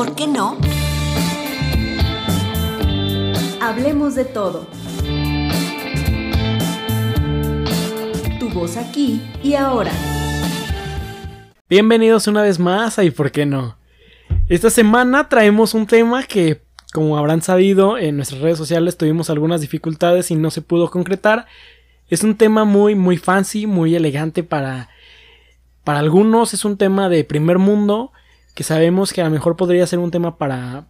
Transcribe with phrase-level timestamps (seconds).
[0.00, 0.56] por qué no?
[3.60, 4.66] Hablemos de todo.
[8.38, 9.92] Tu voz aquí y ahora.
[11.68, 13.76] Bienvenidos una vez más a ¿Y por qué no?
[14.48, 16.62] Esta semana traemos un tema que,
[16.94, 21.44] como habrán sabido, en nuestras redes sociales tuvimos algunas dificultades y no se pudo concretar.
[22.08, 24.88] Es un tema muy, muy fancy, muy elegante para...
[25.84, 28.12] Para algunos es un tema de primer mundo,
[28.54, 30.86] que sabemos que a lo mejor podría ser un tema para...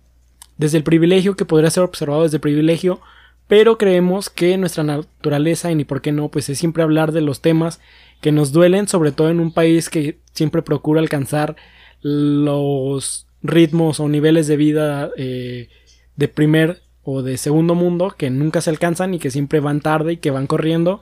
[0.57, 3.01] Desde el privilegio, que podría ser observado desde el privilegio,
[3.49, 7.23] pero creemos que nuestra naturaleza y ni por qué no, pues es siempre hablar de
[7.23, 7.81] los temas
[8.21, 11.57] que nos duelen, sobre todo en un país que siempre procura alcanzar
[12.03, 15.69] los ritmos o niveles de vida eh,
[16.17, 20.13] de primer o de segundo mundo que nunca se alcanzan y que siempre van tarde
[20.13, 21.01] y que van corriendo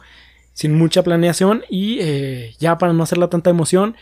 [0.54, 3.96] sin mucha planeación y eh, ya para no hacerla tanta emoción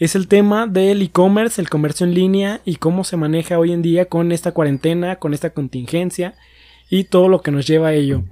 [0.00, 3.82] es el tema del e-commerce, el comercio en línea y cómo se maneja hoy en
[3.82, 6.34] día con esta cuarentena, con esta contingencia
[6.88, 8.24] y todo lo que nos lleva a ello.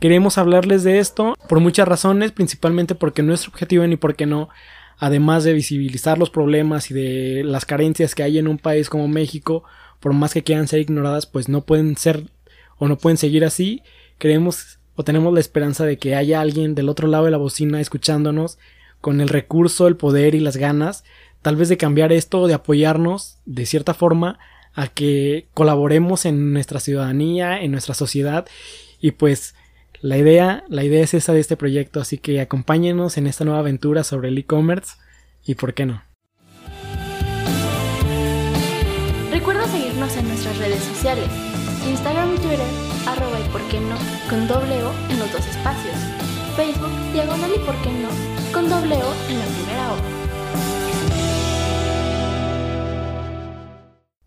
[0.00, 4.50] Queremos hablarles de esto por muchas razones, principalmente porque nuestro objetivo ni porque no,
[4.98, 9.08] además de visibilizar los problemas y de las carencias que hay en un país como
[9.08, 9.64] México,
[10.00, 12.24] por más que quieran ser ignoradas, pues no pueden ser
[12.76, 13.82] o no pueden seguir así.
[14.18, 17.80] Creemos o tenemos la esperanza de que haya alguien del otro lado de la bocina
[17.80, 18.58] escuchándonos
[19.04, 21.04] con el recurso, el poder y las ganas,
[21.42, 24.38] tal vez de cambiar esto, de apoyarnos de cierta forma
[24.72, 28.46] a que colaboremos en nuestra ciudadanía, en nuestra sociedad
[29.02, 29.54] y pues
[30.00, 33.60] la idea, la idea es esa de este proyecto, así que acompáñenos en esta nueva
[33.60, 34.94] aventura sobre el e-commerce
[35.44, 36.02] y por qué no.
[39.30, 41.28] Recuerda seguirnos en nuestras redes sociales,
[41.86, 42.70] Instagram y Twitter,
[43.06, 43.98] arroba y por qué no,
[44.30, 45.94] con doble O en los dos espacios,
[46.56, 49.96] Facebook, diagonal y por qué no, con doble O en la primera O.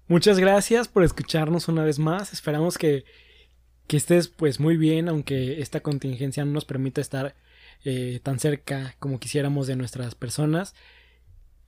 [0.09, 2.33] Muchas gracias por escucharnos una vez más.
[2.33, 3.05] Esperamos que,
[3.87, 7.35] que estés pues muy bien, aunque esta contingencia no nos permita estar
[7.85, 10.75] eh, tan cerca como quisiéramos de nuestras personas.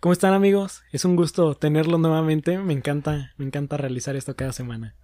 [0.02, 0.84] ¿Cómo están amigos?
[0.91, 2.58] Es un gusto tenerlos nuevamente.
[2.58, 4.96] Me encanta, me encanta realizar esto cada semana.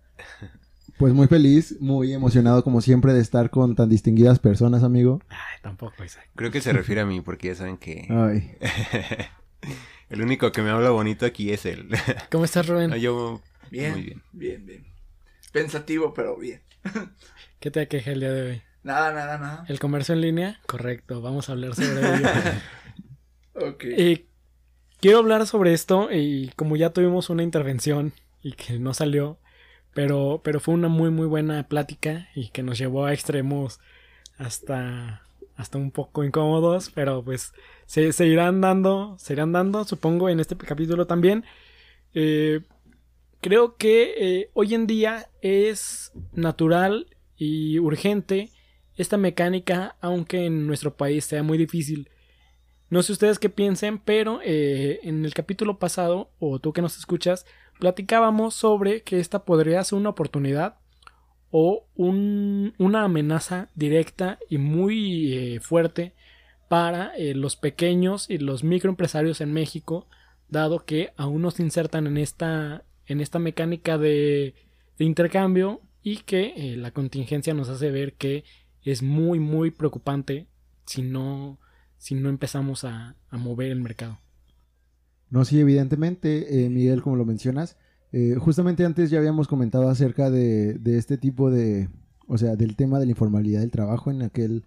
[0.97, 5.21] Pues muy feliz, muy emocionado como siempre de estar con tan distinguidas personas, amigo.
[5.29, 6.29] Ay, tampoco, Isaac.
[6.35, 8.57] Creo que se refiere a mí porque ya saben que Ay,
[10.09, 11.89] el único que me habla bonito aquí es él.
[12.31, 12.91] ¿Cómo estás, Rubén?
[12.91, 13.41] No, yo
[13.71, 14.21] Bien, muy bien.
[14.31, 14.85] bien, bien.
[15.51, 16.61] Pensativo, pero bien.
[17.59, 18.61] ¿Qué te aqueja el día de hoy?
[18.83, 19.65] Nada, nada, nada.
[19.67, 20.61] ¿El comercio en línea?
[20.67, 22.29] Correcto, vamos a hablar sobre ello.
[23.55, 23.83] Ok.
[23.85, 24.27] Eh,
[25.01, 28.13] quiero hablar sobre esto y como ya tuvimos una intervención
[28.43, 29.39] y que no salió,
[29.95, 33.79] pero, pero fue una muy muy buena plática y que nos llevó a extremos
[34.37, 35.23] hasta,
[35.55, 37.53] hasta un poco incómodos, pero pues
[37.85, 41.45] se, se irán dando, se irán dando, supongo, en este capítulo también.
[42.13, 42.59] Eh,
[43.39, 47.07] creo que eh, hoy en día es natural
[47.37, 48.51] y urgente
[48.97, 52.09] esta mecánica, aunque en nuestro país sea muy difícil.
[52.89, 56.97] No sé ustedes qué piensen, pero eh, en el capítulo pasado, o tú que nos
[56.97, 57.45] escuchas,
[57.79, 60.77] platicábamos sobre que esta podría ser una oportunidad
[61.51, 66.13] o un- una amenaza directa y muy eh, fuerte
[66.69, 70.07] para eh, los pequeños y los microempresarios en México,
[70.49, 74.55] dado que aún no se insertan en esta, en esta mecánica de,
[74.97, 78.43] intercambio y que eh, la contingencia nos hace ver que
[78.83, 80.47] es muy muy preocupante
[80.85, 81.59] si no,
[81.97, 84.24] si no empezamos a mover el mercado.
[85.35, 87.75] No, sí, evidentemente, eh, Miguel, como lo mencionas,
[88.13, 91.89] eh, justamente antes ya habíamos comentado acerca de, de este tipo de,
[92.27, 94.11] o sea, del tema de la informalidad del trabajo.
[94.11, 94.63] En aquel,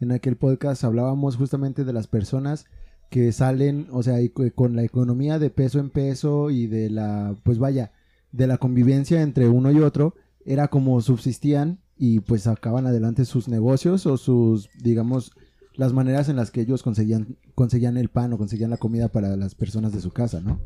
[0.00, 2.66] en aquel podcast hablábamos justamente de las personas
[3.10, 4.16] que salen, o sea,
[4.56, 7.92] con la economía de peso en peso y de la, pues vaya,
[8.32, 13.46] de la convivencia entre uno y otro, era como subsistían y pues sacaban adelante sus
[13.46, 15.30] negocios o sus, digamos,
[15.78, 19.36] las maneras en las que ellos conseguían, conseguían el pan o conseguían la comida para
[19.36, 20.60] las personas de su casa, ¿no?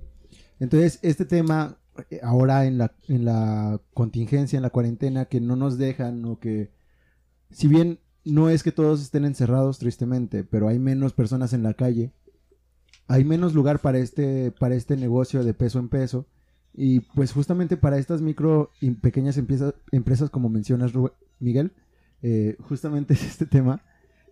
[0.59, 1.77] Entonces, este tema,
[2.11, 6.41] eh, ahora en la, en la contingencia, en la cuarentena, que no nos dejan o
[6.41, 6.71] que,
[7.51, 11.75] si bien no es que todos estén encerrados, tristemente, pero hay menos personas en la
[11.75, 12.15] calle,
[13.07, 16.27] hay menos lugar para este, para este negocio de peso en peso.
[16.73, 20.93] Y pues justamente para estas micro y pequeñas empieza- empresas, como mencionas,
[21.39, 21.73] Miguel,
[22.23, 23.83] eh, justamente es este tema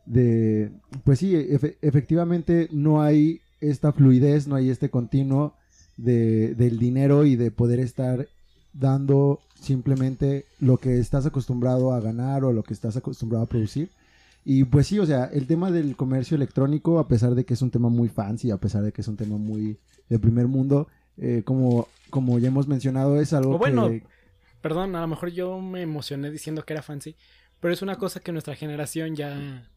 [0.07, 0.71] de,
[1.05, 5.55] pues sí, efe- efectivamente no hay esta fluidez, no hay este continuo
[5.97, 8.27] de, del dinero y de poder estar
[8.73, 13.91] dando simplemente lo que estás acostumbrado a ganar o lo que estás acostumbrado a producir.
[14.45, 17.63] Y pues sí, o sea, el tema del comercio electrónico, a pesar de que es
[17.63, 19.77] un tema muy fancy, a pesar de que es un tema muy
[20.09, 20.89] de primer mundo,
[21.19, 24.03] eh, como, como ya hemos mencionado, es algo O bueno, que...
[24.63, 27.17] Perdón, a lo mejor yo me emocioné diciendo que era fancy,
[27.61, 29.69] pero es una cosa que nuestra generación ya...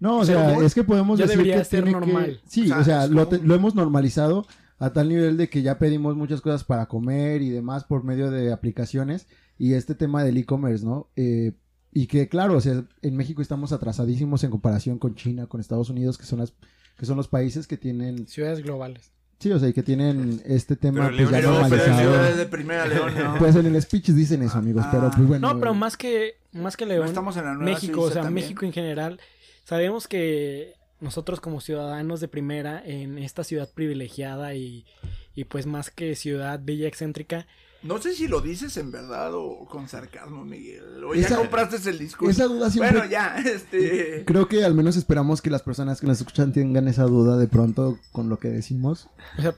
[0.00, 2.40] No, o o sea, es que podemos ya decir debería que ser tiene que- normal.
[2.46, 4.46] Sí, O sea, o sea, lo, te- lo hemos normalizado
[4.78, 8.30] a tal nivel de que ya pedimos muchas cosas para comer y demás por medio
[8.30, 9.26] de aplicaciones
[9.56, 11.08] y este tema del e-commerce, ¿no?
[11.16, 11.52] Eh,
[11.92, 15.90] y que claro, o sea, en México estamos atrasadísimos en comparación con China, con Estados
[15.90, 16.52] Unidos, que son las
[16.98, 19.12] que son los países que tienen, Ciudades globales.
[19.38, 22.00] sí, o sea, y que tienen este tema Pero pues, León ya Pero, pero normalizado.
[22.00, 23.34] ciudades de primera León, ¿no?
[23.38, 24.90] Pues en el speech dicen eso, amigos, Ah.
[24.92, 25.52] pero pues bueno.
[25.54, 28.14] No, pero más que, más que No León, estamos en la nueva México, o Suiza
[28.14, 28.44] sea, también.
[28.46, 29.20] México en general,
[29.64, 34.86] sabemos que nosotros como ciudadanos de primera en esta ciudad privilegiada y,
[35.34, 37.46] y pues más que ciudad bella excéntrica,
[37.82, 41.04] No sé si lo dices en verdad o con sarcasmo, Miguel.
[41.04, 42.30] O Esa- ya compraste el discurso.
[42.30, 44.24] esa duda siempre- Bueno, ya, este...
[44.24, 47.46] Creo que al menos esperamos que las personas que nos escuchan tengan esa duda de
[47.48, 49.08] pronto con lo que decimos.
[49.38, 49.54] o sea,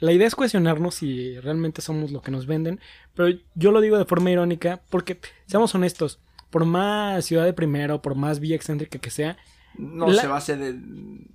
[0.00, 2.80] la idea es cuestionarnos si realmente somos lo que nos venden,
[3.14, 6.18] pero yo lo digo de forma irónica porque, seamos honestos,
[6.50, 9.36] por más ciudad de primera o por más villa excéntrica que sea,
[9.76, 11.26] No La- se va a hacer el...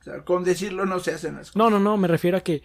[0.00, 1.56] O sea, con decirlo no se hacen las cosas.
[1.56, 2.62] No, no, no, me refiero a que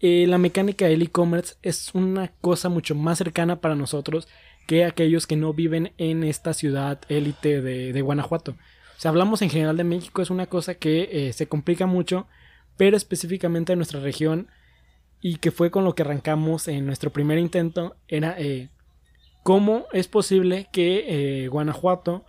[0.00, 4.28] eh, la mecánica del e-commerce es una cosa mucho más cercana para nosotros
[4.66, 8.52] que aquellos que no viven en esta ciudad élite de, de Guanajuato.
[8.52, 12.26] O sea, hablamos en general de México, es una cosa que eh, se complica mucho,
[12.76, 14.48] pero específicamente en nuestra región
[15.20, 18.70] y que fue con lo que arrancamos en nuestro primer intento, era eh,
[19.46, 22.24] cómo es posible que eh, Guanajuato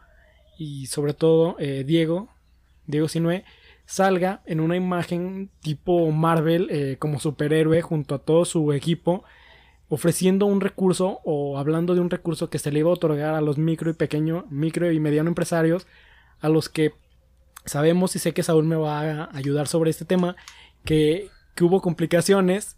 [0.56, 2.30] y sobre todo eh, Diego,
[2.86, 3.44] Diego Sinue,
[3.88, 9.24] salga en una imagen tipo Marvel eh, como superhéroe junto a todo su equipo
[9.90, 13.42] ofreciendo un recurso o hablando de un recurso que se le iba a otorgar a
[13.42, 15.88] los micro y pequeño micro y mediano empresarios
[16.40, 16.94] a los que
[17.66, 20.36] sabemos y sé que Saúl me va a ayudar sobre este tema
[20.86, 22.77] que, que hubo complicaciones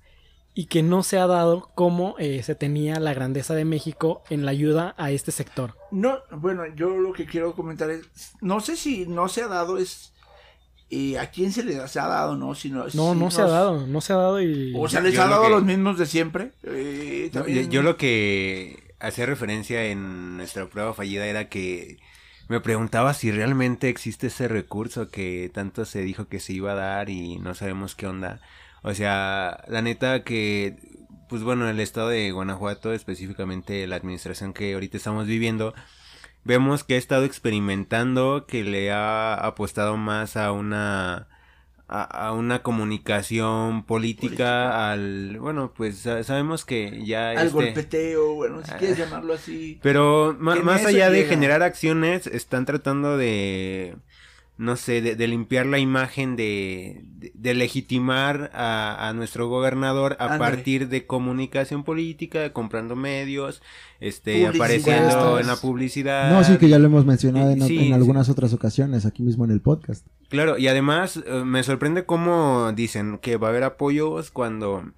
[0.54, 4.46] y que no se ha dado como eh, se tenía la grandeza de México en
[4.46, 5.76] la ayuda a este sector.
[5.92, 8.02] No, bueno, yo lo que quiero comentar es,
[8.42, 10.12] no sé si no se ha dado es
[10.92, 13.86] eh, a quién se les ha dado, no, sino No, si no se ha dado,
[13.88, 14.74] no se ha dado y...
[14.76, 16.52] O sea, les yo ha lo dado que- los mismos de siempre.
[16.64, 22.00] Eh, No, también- yo, yo lo que hacía referencia en nuestra prueba fallida era que
[22.48, 26.76] me preguntaba si realmente existe ese recurso que tanto se dijo que se iba a
[26.76, 28.42] dar y no sabemos qué onda.
[28.84, 30.76] O sea, la neta que,
[31.28, 35.74] pues bueno, el estado de Guanajuato, específicamente la administración que ahorita estamos viviendo,
[36.44, 41.28] vemos que ha estado experimentando, que le ha apostado más a una
[41.92, 48.36] a, a una comunicación política, al bueno pues sa- sabemos que ya al este- golpeteo,
[48.36, 48.78] bueno, si Ah.
[48.78, 49.80] quieres llamarlo así.
[49.82, 53.96] pero más allá de generar acciones están tratando de
[54.60, 60.18] no sé de, de limpiar la imagen de, de, de legitimar a, a nuestro gobernador
[60.20, 63.62] a partir de comunicación política comprando medios
[64.02, 67.86] este apareciendo en la publicidad No, sí, que ya lo hemos mencionado en, Sí, en
[67.86, 67.94] sí.
[67.94, 70.06] algunas otras ocasiones aquí mismo en el podcast.
[70.28, 74.92] Claro, y además eh, me sorprende cómo dicen que va a haber apoyos cuando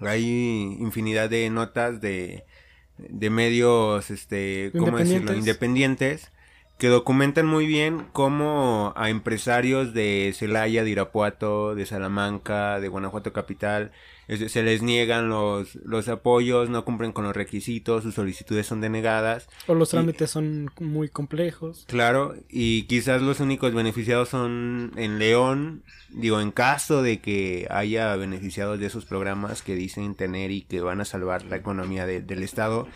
[0.00, 2.44] hay infinidad de notas de,
[2.98, 5.34] de medios, este, ¿cómo decirlo?
[5.34, 6.30] Independientes.
[6.78, 13.32] Que documentan muy bien cómo a empresarios de Celaya, de Irapuato, de Salamanca, de Guanajuato
[13.32, 13.92] Capital,
[14.28, 19.48] se les niegan los, los apoyos, no cumplen con los requisitos, sus solicitudes son denegadas.
[19.68, 21.84] O los Y- trámites son muy complejos.
[21.86, 28.16] Claro, y quizás los únicos beneficiados son en León, digo, en caso de que haya
[28.16, 32.20] beneficiados de esos programas que dicen tener y que van a salvar la economía de-
[32.20, 32.88] del Estado.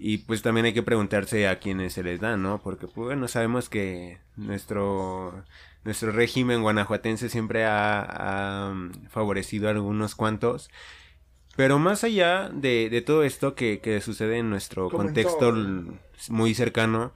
[0.00, 2.60] Y pues también hay que preguntarse a quiénes se les da, ¿no?
[2.62, 5.44] Porque pues bueno, sabemos que nuestro,
[5.84, 8.02] nuestro régimen guanajuatense siempre ha,
[8.68, 10.70] ha, mm, favorecido a algunos cuantos.
[11.56, 15.52] Pero más allá de, de todo esto que, que sucede en nuestro contexto
[16.28, 17.12] muy cercano,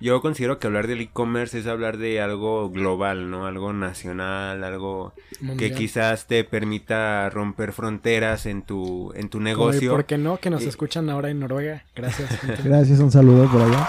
[0.00, 3.46] yo considero que hablar del e-commerce es hablar de algo global, ¿no?
[3.46, 5.14] Algo nacional, algo
[5.58, 9.90] que quizás te permita romper fronteras en tu, en tu Como, ¿y negocio.
[9.92, 10.38] ¿Por qué no?
[10.38, 11.84] Que nos Eh, escuchan ahora en Noruega.
[11.94, 12.28] Gracias.
[12.40, 12.62] gente.
[12.64, 13.86] Gracias, un saludo por allá.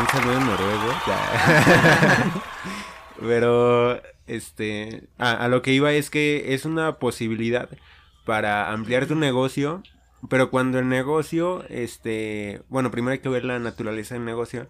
[0.00, 0.92] Un saludo en noruego.
[1.06, 2.32] Ya.
[3.20, 7.68] Pero, este, a, a lo que iba es que es una posibilidad
[8.24, 9.82] para ampliar tu negocio,
[10.28, 14.68] pero cuando el negocio, este, bueno, primero hay que ver la naturaleza del negocio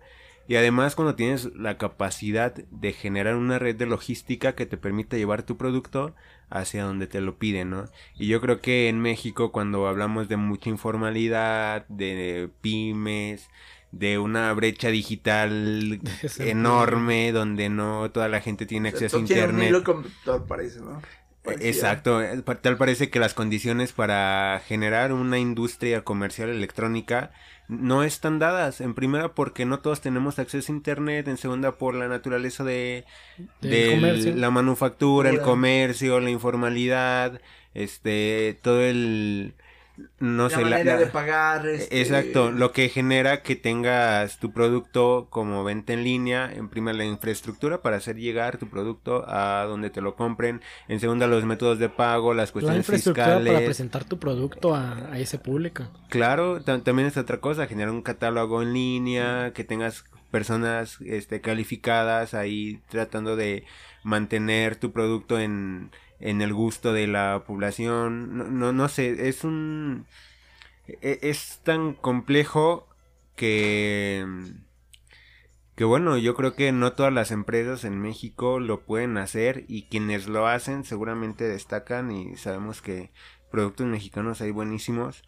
[0.49, 5.19] y además cuando tienes la capacidad de generar una red de logística que te permita
[5.19, 6.15] llevar tu producto
[6.49, 7.85] hacia donde te lo piden, ¿no?
[8.19, 13.51] Y yo creo que en México cuando hablamos de mucha informalidad, de pymes,
[13.93, 16.01] de una brecha digital
[16.39, 19.69] enorme donde no toda la gente tiene acceso a tiene un internet.
[19.69, 21.03] hilo conductor, parece, ¿no?
[21.49, 21.71] Parecía.
[21.71, 27.31] Exacto, eh, tal parece que las condiciones para generar una industria comercial electrónica
[27.69, 28.81] no están dadas.
[28.81, 33.05] En primera porque no todos tenemos acceso a internet, en segunda por la naturaleza de,
[33.61, 37.41] la manufactura, el comercio, la informalidad,
[37.75, 39.55] este, todo el
[40.21, 41.67] no la sé, la- manera la- de pagar.
[41.67, 46.97] este, Exacto, lo que genera que tengas tu producto como venta en línea, en primera
[46.97, 51.45] la infraestructura para hacer llegar tu producto a donde te lo compren, en segunda los
[51.45, 53.65] métodos de pago, las La cuestiones infraestructura para fiscales.
[53.65, 55.89] presentar tu producto a, a ese público.
[56.09, 61.41] Claro, ta- también es otra cosa, generar un catálogo en línea, que tengas personas este
[61.41, 63.65] calificadas ahí tratando de
[64.03, 65.91] mantener tu producto en,
[66.21, 68.37] en el gusto de la población.
[68.39, 70.07] No, no, no sé, es un
[70.89, 72.89] e- es tan complejo
[73.37, 74.25] que
[75.77, 79.85] que bueno, yo creo que no todas las empresas en México lo pueden hacer y
[79.85, 83.13] quienes lo hacen seguramente destacan y sabemos que
[83.51, 85.23] productos mexicanos hay buenísimos,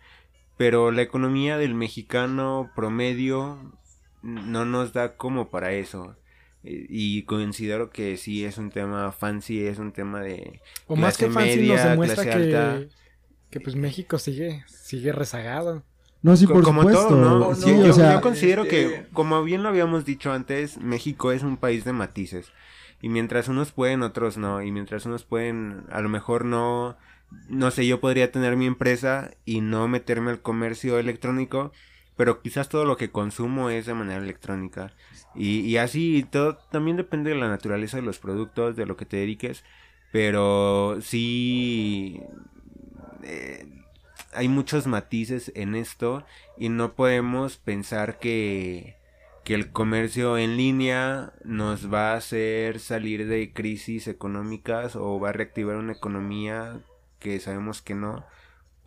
[0.59, 3.73] pero la economía del mexicano promedio
[4.23, 6.17] no nos da como para eso.
[6.65, 11.17] Eh, Y considero que sí es un tema fancy, es un tema de O más
[11.17, 12.95] que fancy media, nos demuestra clase que, alta.
[13.51, 15.85] que pues México sigue, sigue rezagado.
[16.23, 17.09] No, sí, por como supuesto.
[17.09, 17.55] todo, ¿no?
[17.55, 20.79] Sí, no, yo, o sea, yo considero este- que, como bien lo habíamos dicho antes,
[20.79, 22.53] México es un país de matices.
[23.01, 24.61] Y mientras unos pueden, otros no.
[24.63, 26.99] Y mientras unos pueden, a lo mejor no,
[27.49, 31.73] no sé, yo podría tener mi empresa y no meterme al comercio electrónico,
[32.21, 34.93] pero quizás todo lo que consumo es de manera electrónica.
[35.35, 39.07] Y, y así todo también depende de la naturaleza de los productos, de lo que
[39.07, 39.65] te dediques,
[40.13, 42.21] pero sí
[43.23, 43.67] eh,
[44.35, 46.23] hay muchos matices en esto
[46.59, 48.99] y no podemos pensar que,
[49.43, 55.31] que el comercio en línea nos va a hacer salir de crisis económicas o va
[55.31, 56.83] a reactivar una economía
[57.19, 58.27] que sabemos que no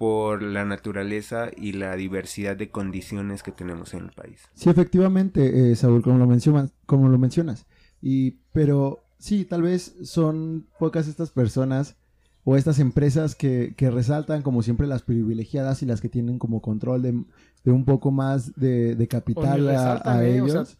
[0.03, 4.41] por la naturaleza y la diversidad de condiciones que tenemos en el país.
[4.53, 7.67] Sí, efectivamente, eh, Saúl, como lo mencionas, como lo mencionas.
[8.01, 11.95] Y, pero sí, tal vez son pocas estas personas
[12.43, 16.61] o estas empresas que, que resaltan como siempre las privilegiadas y las que tienen como
[16.61, 17.23] control de,
[17.63, 20.41] de un poco más de, capital a, ¿eh?
[20.41, 20.75] O ellos.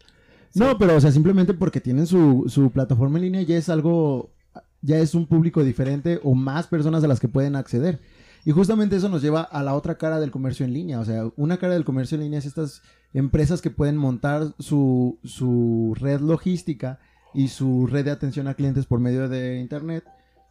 [0.50, 3.70] sea, No, pero o sea, simplemente porque tienen su, su plataforma en línea ya es
[3.70, 4.34] algo,
[4.82, 8.00] ya es un público diferente o más personas a las que pueden acceder.
[8.44, 11.00] Y justamente eso nos lleva a la otra cara del comercio en línea.
[11.00, 12.82] O sea, una cara del comercio en línea es estas
[13.14, 16.98] empresas que pueden montar su, su red logística
[17.32, 20.04] y su red de atención a clientes por medio de internet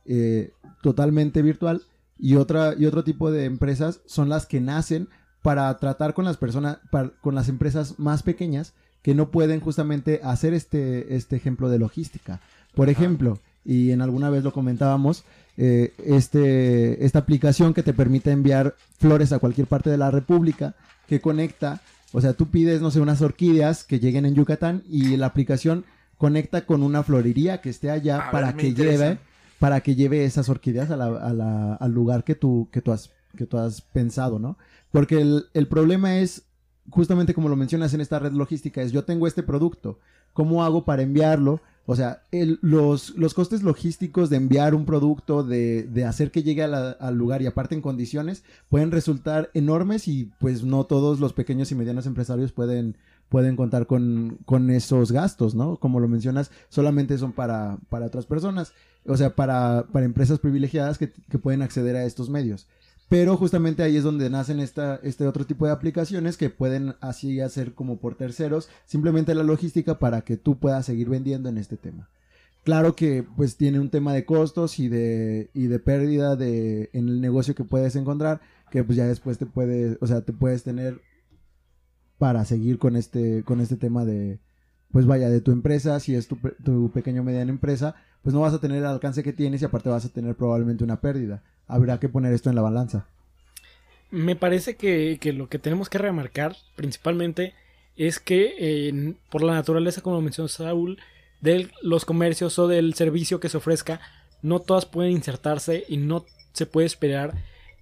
[0.06, 1.82] eh, totalmente virtual.
[2.18, 5.10] Y, otra, y otro tipo de empresas son las que nacen
[5.42, 10.22] para tratar con las personas, para- con las empresas más pequeñas que no pueden justamente
[10.24, 12.40] hacer este, este ejemplo de logística.
[12.74, 15.26] Por ejemplo, y en alguna vez lo comentábamos,
[15.57, 20.75] eh, este, esta aplicación que te permite enviar flores a cualquier parte de la República,
[21.07, 21.81] que conecta,
[22.12, 25.86] o sea, tú pides, no sé, unas orquídeas que lleguen en Yucatán y la aplicación
[26.17, 29.05] conecta con una florería que esté allá A para que interesa.
[29.10, 29.19] lleve
[29.60, 32.91] para que lleve esas orquídeas a la- a la- al lugar que tú, que, tú
[32.91, 34.57] has, que tú has pensado, ¿no?
[34.91, 36.43] Porque el, el problema es,
[36.89, 40.00] justamente como lo mencionas en esta red logística, es yo tengo este producto,
[40.33, 41.62] ¿cómo hago para enviarlo?
[41.86, 46.42] O sea, el- los, los costes logísticos de enviar un producto, de, de hacer que
[46.44, 51.34] llegue al lugar y aparte en condiciones, pueden resultar enormes y pues no todos los
[51.34, 52.96] pequeños y medianos empresarios pueden,
[53.28, 55.75] pueden contar con, con esos gastos, ¿no?
[55.78, 58.72] Como lo mencionas, solamente son para, para otras personas,
[59.06, 62.68] o sea, para, para empresas privilegiadas que, que pueden acceder a estos medios.
[63.10, 67.41] Pero justamente ahí es donde nacen esta, este otro tipo de aplicaciones que pueden así
[67.41, 71.77] hacer como por terceros, simplemente la logística para que tú puedas seguir vendiendo en este
[71.77, 72.10] tema.
[72.63, 77.10] Claro que pues tiene un tema de costos y de, y de pérdida de, en
[77.10, 78.41] el negocio que puedes encontrar,
[78.72, 81.01] que pues ya después te puedes, o sea, te puedes tener
[82.17, 84.39] para seguir con este, con este tema de,
[84.94, 88.42] pues vaya, de tu empresa, si es tu, tu pequeño o mediana empresa, pues no
[88.42, 91.42] vas a tener el alcance que tienes y aparte vas a tener probablemente una pérdida.
[91.68, 93.08] Habrá que poner esto en la balanza.
[94.12, 97.56] Me parece que, lo que tenemos que remarcar principalmente
[97.98, 101.00] es que por la naturaleza, como mencionó Saúl,
[101.42, 104.00] de los comercios o del servicio que se ofrezca,
[104.44, 107.34] no todas pueden insertarse y no se puede esperar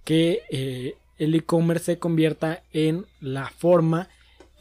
[0.04, 4.08] que eh, el e-commerce se convierta en la forma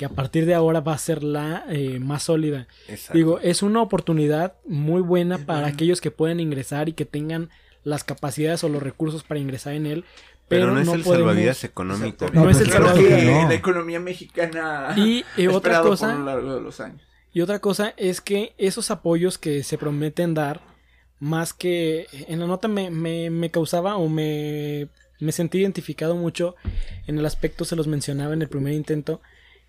[0.01, 2.67] que a partir de ahora va a ser la eh, más sólida.
[2.87, 3.15] Exacto.
[3.17, 5.73] Digo, es una oportunidad muy buena Es para bueno.
[5.75, 7.49] aquellos que pueden ingresar y que tengan
[7.83, 10.03] las capacidades o los recursos para ingresar en él.
[10.47, 12.25] pero, Pero, no es no el podemos- salvavidas económico.
[12.33, 13.19] No, No es el Claro salvavidas.
[13.19, 13.47] que no.
[13.47, 17.01] la economía mexicana Y eh, ha otra cosa, por lo largo de los años.
[17.31, 20.61] y otra cosa es que esos apoyos que se prometen dar
[21.19, 24.87] más que en la nota me, me, me causaba o me,
[25.19, 26.55] me sentí identificado mucho
[27.07, 29.21] en el aspecto, se los mencionaba en el primer intento,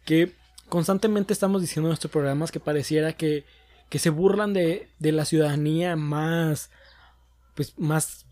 [0.04, 0.32] que
[0.68, 3.44] constantemente estamos diciendo en nuestros programas que pareciera que,
[3.88, 6.70] que se burlan de, de la ciudadanía más,
[7.54, 8.26] pues más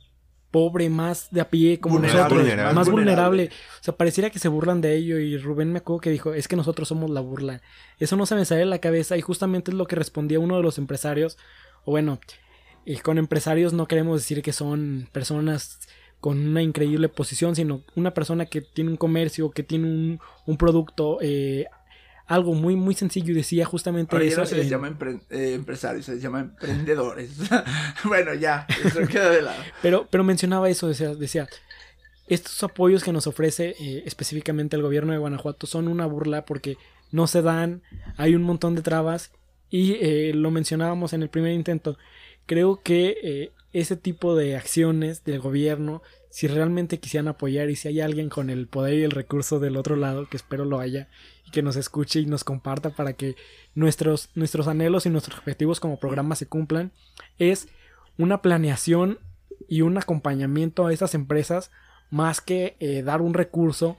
[0.51, 2.75] pobre, más de a pie, como Vulnerable, nosotros, vulnerable.
[2.75, 3.43] más Vulnerable.
[3.45, 3.61] vulnerable.
[3.81, 6.49] O sea, pareciera que se burlan de ello y Rubén me acuerdo que dijo, es
[6.49, 7.63] que nosotros somos la burla.
[7.99, 10.57] Eso no se me sale de la cabeza y justamente es lo que respondía uno
[10.57, 11.39] de los empresarios,
[11.85, 12.21] o bueno,
[12.85, 15.79] y con empresarios no queremos decir que son personas
[16.21, 20.57] con una increíble posición, sino una persona que tiene un comercio, que tiene un, un
[20.57, 21.67] producto, eh,
[22.27, 24.41] algo muy, muy sencillo y decía justamente Ahora ya eso.
[24.43, 27.33] no se les llama empre- eh, empresarios, se les llama emprendedores.
[28.05, 29.61] bueno, ya, eso queda de lado.
[29.83, 31.49] Pero, pero mencionaba eso, decía, decía
[32.29, 36.77] estos apoyos que nos ofrece eh, específicamente el gobierno de Guanajuato son una burla porque
[37.11, 37.83] no se dan,
[38.17, 39.33] hay un montón de trabas
[39.69, 41.99] y eh, lo mencionábamos en el primer intento.
[42.47, 48.01] Creo que ese tipo de acciones del gobierno, si realmente quisieran apoyar y si hay
[48.01, 51.09] alguien con el poder y el recurso del otro lado, que espero lo haya,
[51.47, 53.37] y que nos escuche y nos comparta para que
[53.75, 56.93] nuestros, nuestros anhelos y nuestros objetivos como programa se cumplan,
[57.39, 57.69] es
[58.19, 59.19] una planeación
[59.69, 61.71] y un acompañamiento a estas empresas
[62.11, 63.97] más que eh, dar un recurso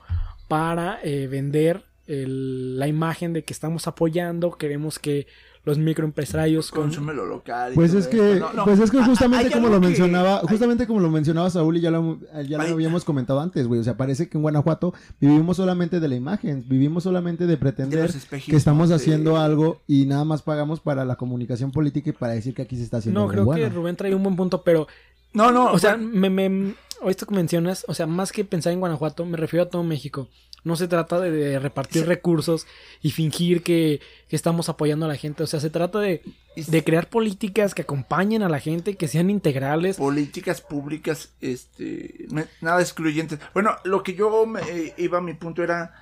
[0.48, 5.26] para eh, vender la imagen de que estamos apoyando, queremos que
[5.64, 7.72] los microempresarios con- Consume lo local.
[7.72, 8.40] y Pues todo es que.
[8.40, 10.98] No, no, pues es que a- a- justamente como lo que- mencionaba, hay- justamente como
[11.00, 13.78] lo mencionaba Saúl y ya lo, ya lo habíamos comentado antes, güey.
[13.80, 17.56] O sea, parece que en Guanajuato vivimos solamente de la imagen, vivimos solamente de de
[17.58, 18.10] pretender
[18.46, 22.32] que estamos de- haciendo algo y nada más pagamos para la comunicación política y para
[22.32, 23.62] decir que aquí se está haciendo No, algo creo bueno.
[23.62, 24.88] que Rubén trae un buen punto, pero
[25.34, 26.74] No, no, O sea, bueno, me, me,
[27.06, 30.28] esto que mencionas, o sea, más que pensar en Guanajuato, me refiero a todo México.
[30.64, 32.66] No se trata de, de repartir recursos
[33.00, 35.42] y fingir que, que estamos apoyando a la gente.
[35.42, 36.22] O sea, se trata de,
[36.54, 39.96] de crear políticas que acompañen a la gente, que sean integrales.
[39.96, 42.26] políticas públicas, este,
[42.60, 43.40] nada excluyentes.
[43.54, 45.94] Bueno, lo que yo me, eh, iba a mi punto era,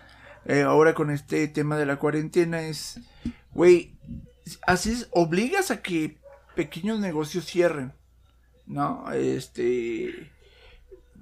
[0.45, 3.01] eh, ahora con este tema de la cuarentena es,
[3.53, 3.95] güey,
[4.67, 6.19] así es, obligas a que
[6.55, 7.93] pequeños negocios cierren,
[8.67, 9.11] ¿no?
[9.13, 10.31] Este,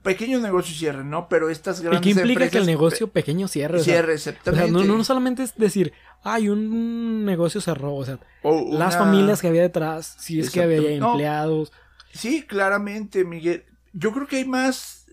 [0.09, 1.29] pequeños negocios cierren, ¿no?
[1.29, 3.79] Pero estas Y grandes que implica empresas que el negocio pequeño cierre.
[3.81, 5.93] o sea, cierre, o sea, no, no solamente es decir,
[6.23, 7.95] ay, un negocio cerró.
[7.95, 10.81] O sea, O las familias que había detrás, si es que había.
[10.99, 11.11] No.
[11.13, 11.73] empleados.
[12.13, 13.65] Sí, claramente, Miguel.
[13.93, 15.07] Yo creo que hay más,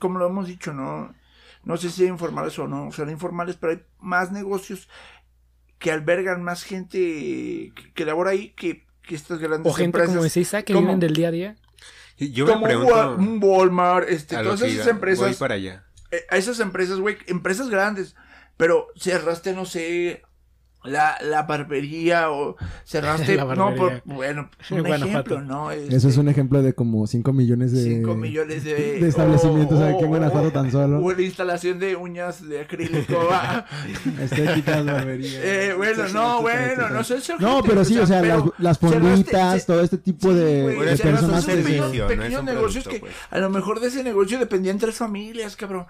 [0.00, 1.14] como lo hemos dicho, ¿no?
[1.64, 4.88] No sé si informales o no son informales, pero hay más negocios
[5.78, 10.10] que albergan más gente que, labora ahí que, que estas grandes O gente empresas.
[10.10, 10.86] como decía Isaac, que ¿Cómo?
[10.86, 11.56] viven del día a día.
[12.18, 15.26] Yo me como pregunto Wa- un Walmart, este, a todas esas iba, empresas.
[15.28, 15.84] voy para allá.
[16.10, 18.14] eh, a esas empresas, güey, empresas grandes,
[18.56, 20.22] pero cerraste, no sé,
[20.84, 24.02] la, la barbería o cerraste, La no, por, barbería.
[24.04, 25.34] bueno, En un Guanajuato.
[25.34, 25.70] ejemplo, ¿no?
[25.70, 27.82] Eso es Este, un ejemplo de como 5 millones de...
[27.82, 31.10] 5 millones de, de establecimientos o- aquí en o- Guanajuato tan solo.
[31.14, 33.28] La instalación de uñas de acrílico.
[33.32, 33.64] ah.
[34.20, 35.34] Estéticas, barberías.
[35.42, 37.16] eh, bueno, no, bueno, no sé.
[37.38, 41.44] No, pero sí, o sea, las, las fonditas, todo este tipo de, güey, de personas
[41.46, 43.12] que no pequeños negocios producto, que pues.
[43.30, 45.86] a lo mejor de ese negocio dependían tres familias, cabrón.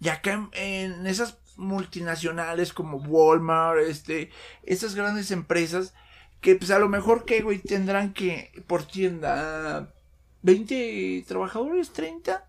[0.00, 4.30] Y acá en, en esas multinacionales como Walmart, este,
[4.62, 5.92] esas grandes empresas
[6.40, 9.92] que pues a lo mejor que, güey, tendrán que por tienda
[10.42, 12.44] 20 trabajadores, 30,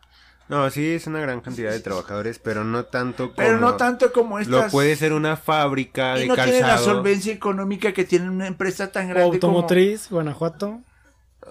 [0.47, 3.35] No, sí, es una gran cantidad de trabajadores, pero no tanto como...
[3.35, 4.65] pero no tanto como estas.
[4.65, 8.47] Lo puede ser una fábrica y de no tienen la solvencia económica que tiene una
[8.47, 10.81] empresa tan O grande como automotriz, Guanajuato.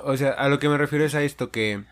[0.05, 1.85] O sea, a lo que me refiero es a esto que...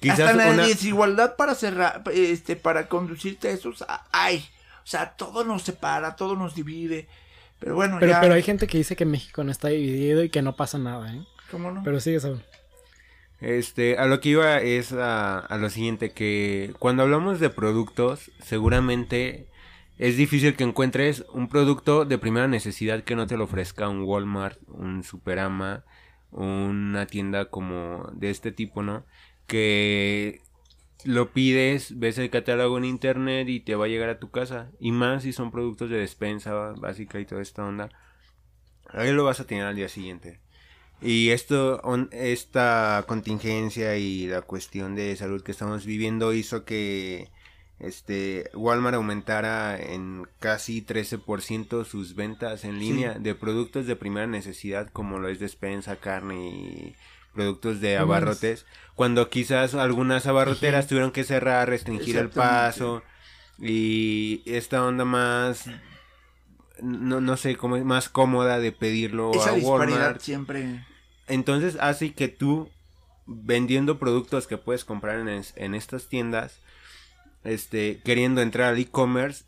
[0.00, 0.66] Quizás hasta la una...
[0.66, 4.44] desigualdad para cerrar, este, para conducirte a esos, hay.
[4.84, 7.08] O sea, todo nos separa, todo nos divide.
[7.58, 8.20] Pero bueno, Pero, ya.
[8.20, 11.14] pero hay gente que dice que México no está dividido y que no pasa nada,
[11.14, 11.26] ¿eh?
[11.50, 11.82] ¿Cómo no?
[11.82, 12.42] Pero sigue Saúl.
[13.40, 18.30] Este, a lo que iba es a, a lo siguiente, que cuando hablamos de productos,
[18.42, 19.48] seguramente
[19.98, 24.02] es difícil que encuentres un producto de primera necesidad que no te lo ofrezca un
[24.04, 25.84] Walmart, un Superama,
[26.30, 29.04] una tienda como de este tipo, ¿no?
[29.46, 30.40] Que
[31.04, 34.70] lo pides, ves el catálogo en internet y te va a llegar a tu casa.
[34.80, 37.90] Y más si son productos de despensa básica y toda esta onda.
[38.88, 40.40] Ahí lo vas a tener al día siguiente.
[41.02, 47.30] Y esto, on- esta contingencia y la cuestión de salud que estamos viviendo hizo que
[47.80, 54.88] este Walmart aumentara en casi 13% sus ventas en línea de productos de primera necesidad
[54.92, 56.96] como lo es despensa, carne y
[57.34, 63.02] productos de abarrotes, cuando quizás algunas abarroteras tuvieron que cerrar, restringir el paso
[63.58, 65.68] y esta onda más
[66.82, 70.84] no, no sé cómo es más cómoda de pedirlo Esa a disparidad Walmart siempre.
[71.28, 72.68] entonces hace que tú
[73.26, 76.58] vendiendo productos que puedes comprar en, es- en estas tiendas,
[77.42, 79.44] este, queriendo entrar al e-commerce,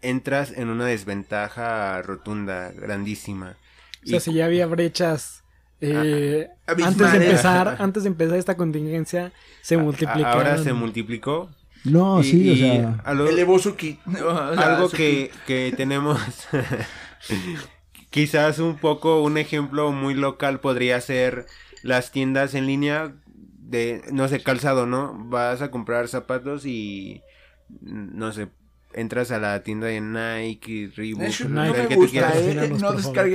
[0.00, 3.56] entras en una desventaja rotunda, grandísima.
[4.04, 5.37] O sea, Y si ya había brechas
[5.80, 7.28] eh, Ah, antes de abismales.
[7.30, 10.26] empezar, antes de empezar esta contingencia, se a- multiplicaron.
[10.26, 11.50] Ahora se multiplicó.
[11.84, 13.00] No, y- sí, o sea.
[13.04, 13.98] a lo- Elevó su sea,
[14.74, 16.18] algo su que, que tenemos
[18.10, 21.46] quizás un poco un ejemplo muy local podría ser
[21.82, 23.12] las tiendas en línea
[23.60, 27.22] de no sé calzado no vas a comprar zapatos y
[27.80, 28.48] no sé
[28.98, 32.12] entras a la tienda de Nike Reebok Netshoot el no Nike, me que tú gusta,
[32.12, 32.68] quieras eh.
[32.78, 32.92] No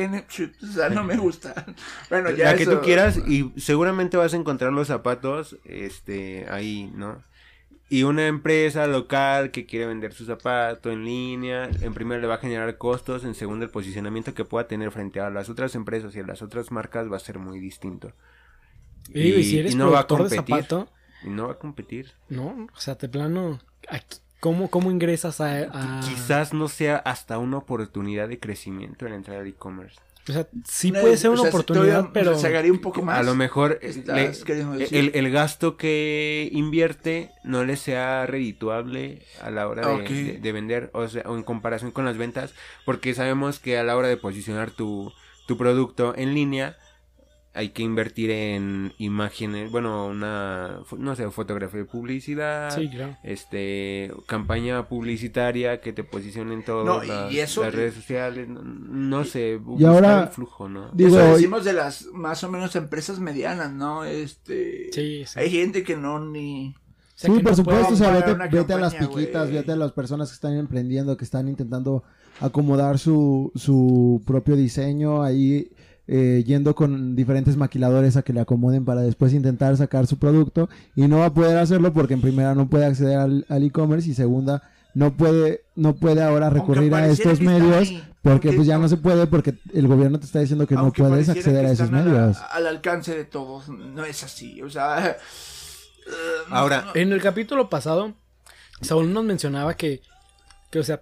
[0.10, 1.66] Netshoot, o sea, no me gusta.
[2.10, 6.46] Bueno, ya la que eso- tú quieras y seguramente vas a encontrar los zapatos este
[6.50, 7.22] ahí no
[7.90, 12.36] y una empresa local que quiere vender su zapato en línea, en primer le va
[12.36, 16.16] a generar costos, en segundo el posicionamiento que pueda tener frente a las otras empresas
[16.16, 18.12] y a las otras marcas va a ser muy distinto.
[19.10, 20.64] Y, y si eres no va a productor de competir.
[20.66, 20.92] zapato,
[21.24, 22.12] Y no va a competir.
[22.30, 27.38] no, o sea, te plano, aquí- ¿cómo, cómo ingresas a, a- Quizás no sea hasta
[27.38, 29.96] una oportunidad de crecimiento en entrar al e-commerce.
[30.28, 32.32] O sea, sí Una- puede ser o una sea, oportunidad, pero...
[32.32, 33.20] rezagaría un poco más.
[33.20, 39.50] A lo mejor estás le- el, el gasto que invierte no le sea redituable a
[39.50, 42.54] la hora de- de vender, o sea, o en comparación con las ventas,
[42.86, 45.12] porque sabemos que a la hora de posicionar tu,
[45.48, 46.78] tu producto en línea,
[47.56, 53.16] hay que invertir en imágenes, bueno, una, no sé, fotografía de publicidad, Sí, claro.
[53.24, 58.48] este, campaña publicitaria que te posicione en todas No, y las, eso- las redes sociales,
[58.50, 60.90] no, no sé, Y ahora- el flujo, ¿no?
[60.94, 64.04] Digo, Eso decimos de las más o menos empresas medianas, ¿no?
[64.04, 64.90] Este.
[64.92, 65.40] Sí, sí.
[65.40, 66.70] Hay gente que no ni.
[66.70, 68.10] O sea, sí, que por no supuesto, o sea,
[68.50, 72.04] vete, a las piquitas, vete a las personas que están emprendiendo, que están intentando
[72.42, 75.70] acomodar su, su propio diseño ahí,
[76.08, 80.70] eh, yendo con diferentes maquiladores a que le acomoden para después intentar sacar su producto
[80.96, 84.10] y no va a poder hacerlo porque en primera no puede acceder al al e-commerce
[84.10, 84.62] y segunda
[84.94, 88.88] no puede no puede ahora recurrir a estos medios ahí, porque aunque pues ya no-
[88.90, 92.38] se puede porque el gobierno te está diciendo que no puedes acceder a esos medios.
[92.52, 93.70] al alcance de todos.
[93.70, 94.62] No es así.
[94.62, 95.08] O sea.
[95.10, 95.16] eh,
[96.50, 98.14] Ahora, no- En el capítulo pasado,
[98.82, 100.02] Saúl nos mencionaba que,
[100.70, 101.02] que, o sea,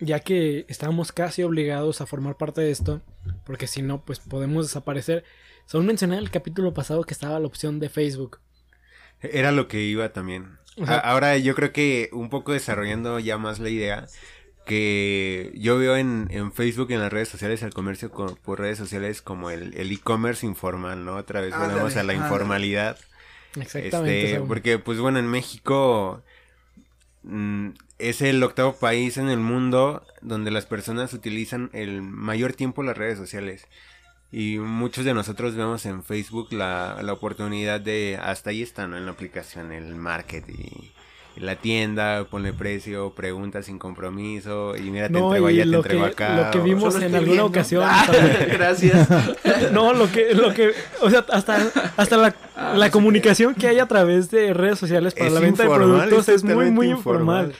[0.00, 3.02] ya que estábamos casi obligados a formar parte de esto,
[3.44, 5.24] porque si no, pues podemos desaparecer.
[5.66, 8.38] Saúl mencionaba en el capítulo pasado que estaba la opción de Facebook.
[9.20, 10.58] Era lo que iba también.
[10.80, 14.06] O sea- A- Ahora yo creo que un poco desarrollando ya más la idea,
[14.64, 18.78] que yo veo en, en Facebook, en las redes sociales, el comercio co- por redes
[18.78, 21.16] sociales como el el e-commerce informal, ¿no?
[21.16, 22.18] Otra vez Ándale, volvemos a la ándale.
[22.26, 22.98] informalidad.
[23.56, 24.32] Exactamente.
[24.34, 26.22] Este, porque pues bueno, en México
[27.22, 32.82] mm, es el octavo país en el mundo donde las personas utilizan el mayor tiempo
[32.82, 33.66] las redes sociales.
[34.30, 38.96] Y muchos de nosotros vemos en Facebook la, la oportunidad de, hasta ahí está, ¿no?
[38.98, 40.90] En la aplicación, el marketing,
[41.36, 45.78] la tienda, ponle precio, pregunta sin compromiso, y mira, te No, entrego allá, te lo
[45.78, 46.36] entrego que- acá.
[46.44, 47.46] lo que vimos en alguna viendo.
[47.46, 48.06] ocasión, Ah.
[48.52, 49.08] Gracias.
[49.72, 51.58] No, lo que, lo que, o sea, hasta,
[51.96, 55.38] hasta la, Ah, la comunicación que hay a través de redes sociales para Es la
[55.40, 57.54] venta de productos es es muy, muy informal.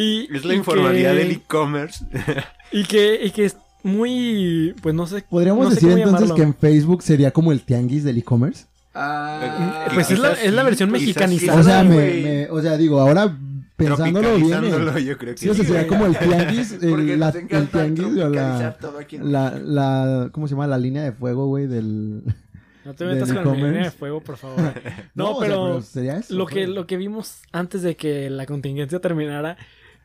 [0.00, 2.04] Y, Es la y informalidad que- del e-commerce.
[2.72, 5.22] Y que, y que es muy, pues no sé.
[5.22, 6.34] Podríamos no sé decir cómo entonces llamarlo.
[6.36, 8.66] que en Facebook sería como el tianguis del e-commerce.
[8.94, 11.60] Ah, Eh, pues es la, es la versión mexicanizada.
[11.60, 13.34] O sea, me, o sea, digo, ahora
[13.76, 14.48] pensándolo bien.
[14.50, 17.68] Tropicalizándolo, yo creo que Sí, o sea, sería como el tianguis, Porque el, la- el
[17.68, 18.76] tianguis o la,
[19.22, 20.66] la, la, ¿cómo se llama?
[20.66, 22.22] La línea de fuego, güey, del...
[22.84, 24.72] No te metas del con la línea de fuego, por favor.
[25.14, 26.34] No, o sea, pero, sería eso.
[26.34, 29.58] lo que lo que vimos antes de que la contingencia terminara,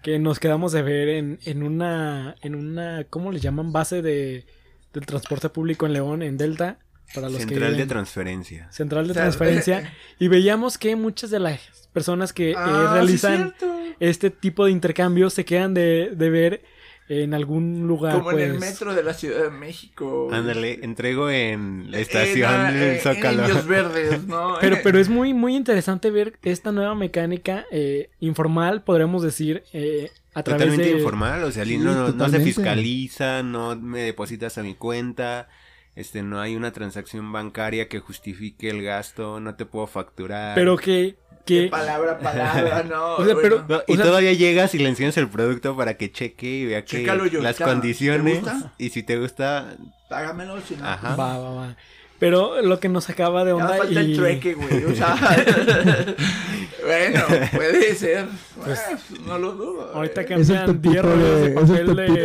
[0.03, 3.71] que nos quedamos de ver en, en una en una ¿cómo le llaman?
[3.71, 4.45] base de
[4.93, 6.77] del transporte público en León, en Delta,
[7.15, 8.71] para los que Central de viven- transferencia.
[8.71, 11.59] central de transferencia y veíamos que muchas de las
[11.93, 13.53] personas que eh, Ah, sí, realizan
[13.99, 16.63] este tipo de intercambios se quedan de, de ver
[17.09, 20.29] en algún lugar Como en el pues, metro de la Ciudad de México.
[20.31, 23.41] Ándale, entrego en la En, estación ah, del en- en Zócalo.
[23.47, 24.55] Indios Verdes, ¿no?
[24.61, 30.11] Pero, pero es muy, muy interesante ver esta nueva mecánica eh, informal, podríamos decir, eh,
[30.33, 30.97] a través Totalmente de...
[30.99, 35.47] informal, o sea, Sí, no, no- no se fiscaliza, no me depositas a mi cuenta,
[35.95, 40.56] este, no hay una transacción bancaria que justifique el gasto, no te puedo facturar.
[40.56, 41.15] Pero que...
[41.45, 43.15] que Palabra, palabra, ¿no?
[43.15, 45.75] O sea, pero- Bueno, No, y o sea- todavía llegas y le enseñas el producto
[45.77, 48.73] para que cheque y vea que Chécalo yo, las ya, condiciones ¿te gusta?
[48.77, 49.75] y si te gusta,
[50.10, 50.86] págamelo, si no.
[50.88, 51.15] Ajá.
[51.15, 51.75] va, va, va.
[52.19, 54.12] Pero lo que nos acaba de Ya onda falta y...
[54.12, 54.86] el trueque, güey.
[54.86, 55.15] O sea,
[56.85, 57.21] Bueno,
[57.53, 58.27] puede ser.
[58.63, 59.91] Pues, Bueno, no lo dudo.
[59.95, 62.21] Ahorita que Es el cambian tepito 10 rollos de de- es el papel de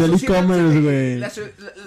[0.00, 1.20] del- e-commerce, güey.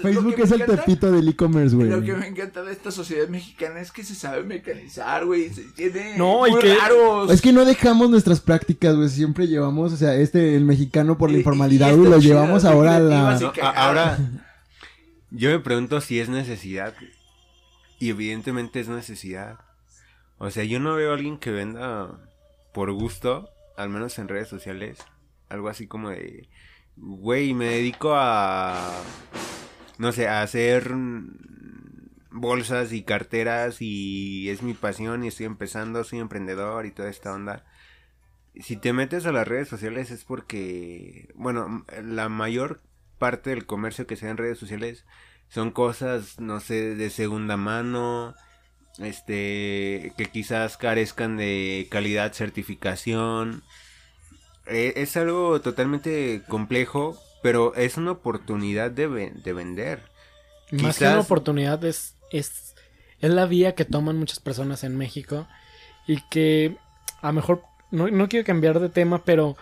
[0.01, 1.89] Facebook que es el tepito del e-commerce, güey.
[1.89, 5.49] Lo que me encanta de esta sociedad mexicana es que se sabe mecanizar, güey.
[5.53, 7.31] Se tiene No, y muy que- raros.
[7.31, 9.09] Es que no dejamos nuestras prácticas, güey.
[9.09, 12.19] Siempre llevamos, o sea, este, el mexicano por la Y- y- informalidad, y güey, lo
[12.19, 13.39] llevamos ahora a la.
[13.41, 14.17] y ahora,
[15.31, 16.93] yo me pregunto si es necesidad.
[17.99, 19.57] Y evidentemente es necesidad.
[20.39, 22.17] O sea, yo no veo a alguien que venda
[22.73, 24.99] por gusto, al menos en redes sociales,
[25.49, 26.49] algo así como de,
[26.95, 28.89] güey, me dedico a,
[29.97, 30.93] no sé, a hacer
[32.31, 37.33] bolsas y carteras y es mi pasión y estoy empezando, soy emprendedor y toda esta
[37.33, 37.65] onda.
[38.55, 42.81] Si te metes a las redes sociales es porque, bueno, la mayor
[43.17, 45.05] parte del comercio que se da en redes sociales
[45.49, 48.35] son cosas, no sé, de segunda mano,
[48.99, 53.63] este, que quizás carezcan de calidad, certificación.
[54.67, 60.01] Eh, es algo totalmente complejo, pero es una oportunidad de, de vender.
[60.71, 62.75] Más que una oportunidad es, es,
[63.19, 65.47] es la vía que toman muchas personas en México
[66.07, 66.77] y que
[67.21, 69.57] a lo mejor no, no quiero cambiar de tema, pero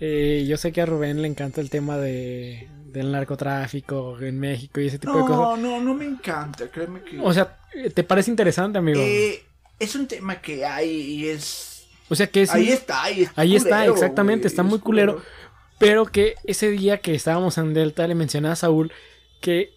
[0.00, 4.80] eh, yo sé que a Rubén le encanta el tema de, del narcotráfico en México
[4.80, 5.36] y ese tipo de cosas.
[5.36, 7.18] No, no, no me encanta, créeme que...
[7.20, 7.58] O sea,
[7.94, 9.00] ¿te parece interesante, amigo?
[9.00, 9.42] eh,
[9.78, 11.86] es un tema que hay y es...
[12.08, 12.50] o sea, que es...
[12.50, 13.40] ahí está, ahí está.
[13.40, 15.22] ahí está, exactamente, güey, está es muy culero.
[15.78, 18.92] Pero que ese día que estábamos en Delta le mencionaba a Saúl
[19.42, 19.74] que,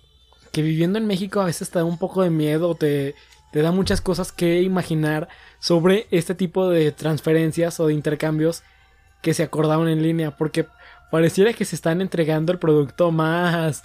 [0.52, 3.16] que viviendo en México a veces te da un poco de miedo, te,
[3.52, 5.28] te da muchas cosas que imaginar
[5.60, 8.64] sobre este tipo de transferencias o de intercambios
[9.22, 10.66] que se acordaban en línea, porque
[11.12, 13.84] pareciera que se están entregando el producto más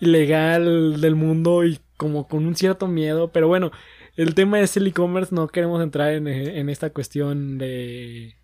[0.00, 3.72] ilegal del mundo y como con un cierto miedo, pero bueno,
[4.16, 8.36] el tema es el e-commerce, no queremos entrar en, en esta cuestión de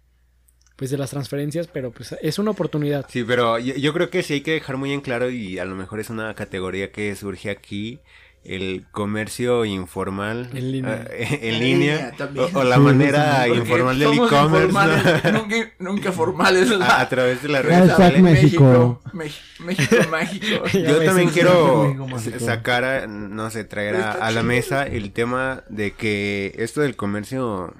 [0.77, 3.07] pues de las transferencias, pero pues es una oportunidad.
[3.09, 5.65] Sí, pero yo, yo creo que sí hay que dejar muy en claro y a
[5.65, 8.01] lo mejor es una categoría que surge aquí,
[8.45, 11.07] el comercio informal En línea.
[11.17, 12.47] en, En línea, línea también.
[12.55, 16.71] o, o la manera informal del e-commerce nunca, nunca formales.
[16.73, 18.21] a, la- a través de las redes sociales.
[18.23, 19.01] México.
[19.13, 20.67] México, México mágico.
[20.73, 21.95] Yo también es- quiero
[22.41, 27.73] sacar, a- no sé, traer a, la mesa el tema de que esto del comercio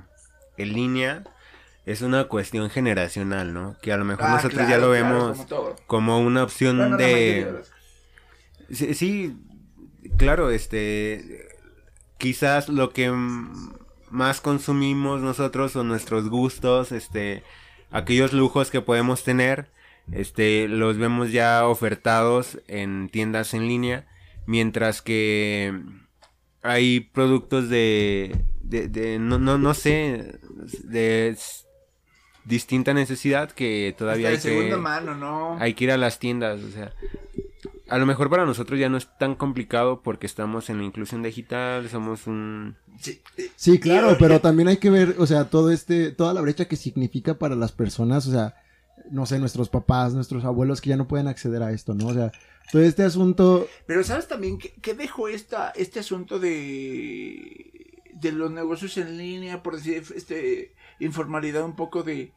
[0.59, 1.25] en línea
[1.87, 3.77] es una cuestión generacional, ¿no?
[3.83, 5.39] Que a lo mejor Ah, nosotros claro, ya lo claro, vemos
[5.89, 7.49] como una opción Bueno, de...
[8.95, 9.37] sí,
[10.17, 11.49] claro, este,
[12.19, 13.11] quizás lo que
[14.11, 17.43] más consumimos nosotros son nuestros gustos, este,
[17.91, 19.69] aquellos lujos que podemos tener,
[20.11, 24.07] este, los vemos ya ofertados en tiendas en línea,
[24.47, 25.81] mientras que
[26.63, 30.39] hay productos de, de, de no, no, no sé,
[30.85, 31.37] de
[32.45, 34.77] distinta necesidad que todavía hay de que...
[34.77, 35.57] mano, ¿no?
[35.59, 36.93] Hay que ir a las tiendas, o sea.
[37.93, 41.23] A lo mejor para nosotros ya no es tan complicado porque estamos en la inclusión
[41.23, 42.75] digital, somos un...
[42.99, 46.41] Sí, eh, Sí, claro, pero también hay que ver, o sea, todo este, toda la
[46.41, 48.55] brecha que significa para las personas, o sea,
[49.11, 52.07] no sé, nuestros papás, nuestros abuelos que ya no pueden acceder a esto, ¿no?
[52.07, 52.33] O sea,
[52.71, 58.51] todo este asunto, Pero ¿sabes también qué, qué dejó esta, este asunto de, de los
[58.51, 62.33] negocios en línea, por decir, este informalidad un poco de,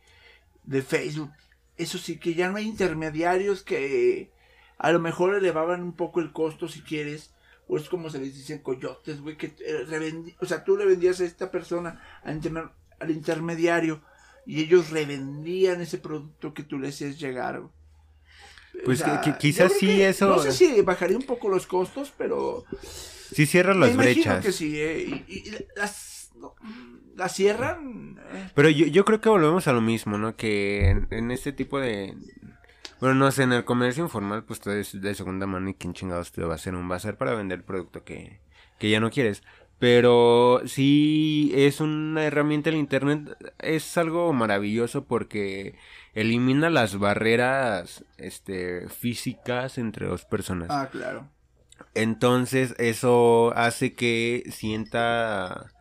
[0.65, 1.31] de Facebook?
[1.77, 4.34] Eso sí, que ya no hay intermediarios que
[4.77, 7.31] a lo mejor elevaban un poco el costo si quieres.
[7.67, 11.19] O es como se les dicen coyotes, güey, que eh, o sea, tú le vendías
[11.19, 14.01] a esta persona, al, interme- al intermediario,
[14.45, 17.61] y ellos revendían ese producto que tú le hacías llegar.
[17.61, 17.71] güey.
[18.85, 21.49] Pues O sea, que- que quizás sí que- eso- No sé si bajaría un poco
[21.49, 24.45] los costos, pero Sí cierra me las imagino brechas.
[24.45, 24.99] que sí, ¿eh?
[25.27, 26.53] Y, y- y las, no,
[27.15, 28.19] las cierran.
[28.31, 28.51] eh.
[28.53, 30.35] Pero yo, yo creo que volvemos a lo mismo, ¿no?
[30.35, 32.13] Que en, en este tipo de...
[32.99, 35.93] Bueno, no sé, en el comercio informal pues todo es de segunda mano y quién
[35.93, 38.39] chingados te va a hacer un bazar para vender producto que,
[38.79, 39.43] que ya no quieres.
[39.77, 45.75] Pero sí es una herramienta el internet, es algo maravilloso porque
[46.13, 50.69] elimina las barreras este físicas entre dos personas.
[50.71, 51.29] Ah, claro.
[51.93, 55.74] Entonces eso hace que sienta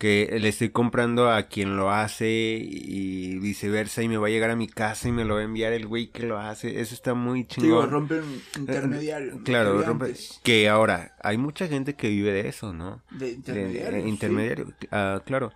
[0.00, 4.48] que le estoy comprando a quien lo hace y viceversa y me va a llegar
[4.50, 6.80] a mi casa y me lo va a enviar el güey que lo hace.
[6.80, 7.90] Eso está muy Digo, chingón.
[7.90, 8.22] rompen
[8.58, 9.34] intermediarios.
[9.36, 13.02] Eh, Claro, rompe- que ahora hay mucha gente que vive de eso, ¿no?
[13.10, 14.02] De De- intermediarios.
[14.04, 14.08] sí.
[14.08, 15.52] intermediario, ah, claro.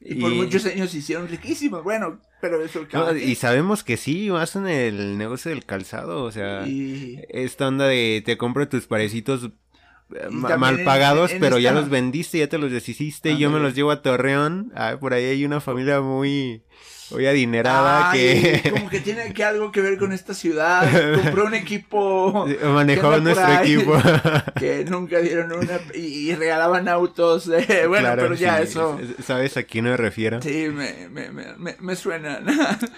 [0.00, 1.84] Y, por muchos años se hicieron riquísimos.
[1.84, 6.32] Bueno, pero eso no, y sabemos que sí, más en el negocio del calzado, o
[6.32, 9.50] sea, Y- esta onda de te compro tus parecitos
[10.30, 13.58] mal en- pagados, en pero ya los vendiste, ya te los deshiciste y yo me
[13.60, 14.72] los llevo a Torreón.
[14.74, 16.62] Ah, por ahí hay una familia muy,
[17.10, 20.86] muy adinerada que como que tiene que algo que ver con esta ciudad.
[21.22, 23.94] Compró un equipo manejó nuestro ahí, equipo.
[24.58, 27.48] que nunca dieron una y, y regalaban autos.
[27.48, 28.98] eh, bueno, Claro, pero ya sí, eso.
[29.22, 30.40] ¿Sabes a quién me refiero?
[30.42, 32.46] Sí, me, me, me, me, me suenan.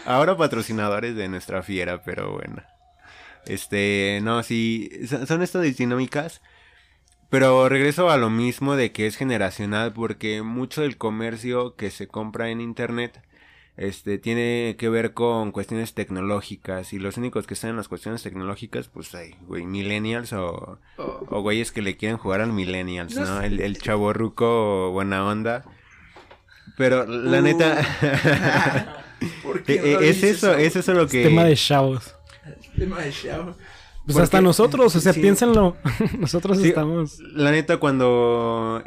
[0.07, 2.63] Ahora patrocinadores de nuestra fiera, pero bueno.
[3.47, 6.41] Este, no, sí, son son estas dinámicas.
[7.31, 12.07] Pero regreso a lo mismo de que es generacional, porque mucho del comercio que se
[12.07, 13.23] compra en internet,
[13.77, 16.93] este, tiene que ver con cuestiones tecnológicas.
[16.93, 21.27] Y los únicos que están en las cuestiones tecnológicas, pues hay, güey, millennials o, Oh.
[21.29, 23.41] o güeyes que le quieren jugar al millennials, No ¿no?
[23.41, 23.47] sé.
[23.47, 25.65] El, el chaborruco buena onda.
[26.77, 27.43] Pero la Uh.
[27.43, 29.03] neta,
[29.43, 31.25] ¿Por qué eh, no es eso, es eso lo que...
[31.25, 32.15] Tema de chavos.
[32.77, 33.55] Tema de show.
[34.05, 35.21] Pues Porque- hasta nosotros, o sea, sí.
[35.21, 35.77] piénsenlo.
[36.19, 37.19] nosotros Sí, estamos.
[37.21, 38.83] La neta, cuando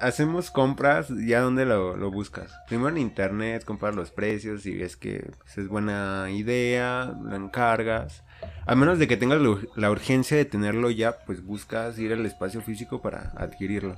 [0.00, 2.52] hacemos compras, ¿ya dónde lo, lo buscas?
[2.68, 8.24] Primero en internet, comprar los precios y ves que pues, es buena idea, lo encargas.
[8.66, 12.12] A menos de que tengas la ur- la urgencia de tenerlo ya, pues buscas ir
[12.12, 13.96] al espacio físico para adquirirlo.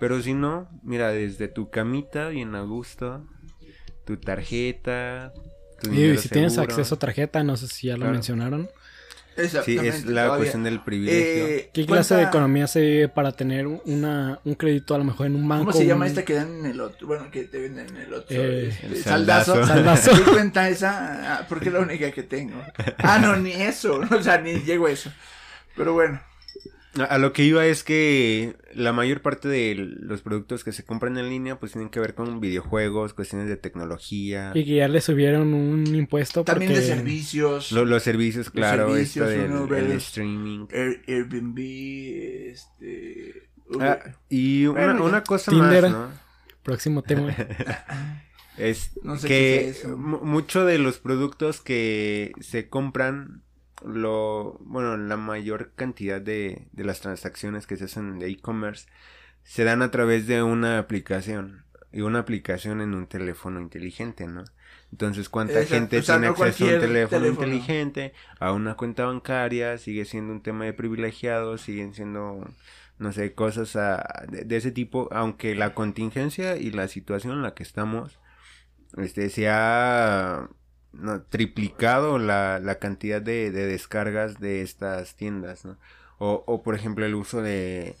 [0.00, 3.24] Pero si no, mira, desde tu camita, bien a gusto,
[4.04, 5.32] tu tarjeta,
[5.80, 8.12] tu Y si tienes acceso a tarjeta, no sé si ya lo Claro.
[8.14, 8.68] mencionaron.
[9.36, 9.88] Sí, Exactamente.
[9.88, 10.36] es la todavía.
[10.36, 11.46] cuestión del privilegio.
[11.46, 15.04] Eh, ¿Qué clase de ¿cuánta- economía se vive para tener una, un crédito a lo
[15.04, 15.64] mejor en un banco?
[15.66, 17.06] ¿Cómo se llama un- esta que dan en el otro?
[17.06, 18.26] Bueno, que te venden en el otro.
[18.36, 19.54] Eh, este, el saldazo.
[19.66, 20.12] saldazo.
[20.12, 20.24] Saldazo.
[20.24, 21.34] ¿Qué cuenta esa?
[21.38, 22.62] Ah, porque es la única que tengo.
[22.98, 24.00] Ah, no, ni eso.
[24.10, 25.10] O sea, ni llego a eso.
[25.76, 26.20] Pero bueno.
[27.08, 31.18] A lo que iba es que la mayor parte de los productos que se compran
[31.18, 35.00] en línea pues tienen que ver con videojuegos, cuestiones de tecnología, Y que ya le
[35.00, 36.86] subieron un impuesto También porque...
[36.86, 37.72] de servicios.
[37.72, 40.66] lo- los servicios, claro, servicios, esto del ve el los- streaming.
[40.70, 41.58] Air- Airbnb,
[42.52, 43.48] este...
[43.80, 45.82] Ah, y una, Bueno, una cosa Tinder.
[45.84, 46.08] más, ¿no?
[46.62, 47.34] Próximo tema.
[48.56, 49.96] Es No sé que qué es eso.
[49.96, 53.42] mu- mucho de los productos que se compran,
[53.86, 58.86] lo bueno, la mayor cantidad de, de las transacciones que se hacen de e-commerce
[59.44, 64.44] se dan a través de una aplicación y una aplicación en un teléfono inteligente, ¿no?
[64.92, 67.28] Entonces, ¿cuánta Exacto, gente o sea, tiene no acceso a un teléfono, teléfono.
[67.28, 69.78] inteligente, a una cuenta bancaria?
[69.78, 72.44] Sigue siendo un tema de privilegiados, siguen siendo,
[72.98, 77.42] no sé, cosas a- de, de ese tipo, aunque la contingencia y la situación en
[77.42, 78.20] la que estamos,
[78.96, 80.48] este, se ha
[80.98, 85.76] no, triplicado la, la cantidad de, de descargas de estas tiendas, ¿no?
[86.18, 87.96] O, o, por ejemplo, el uso de,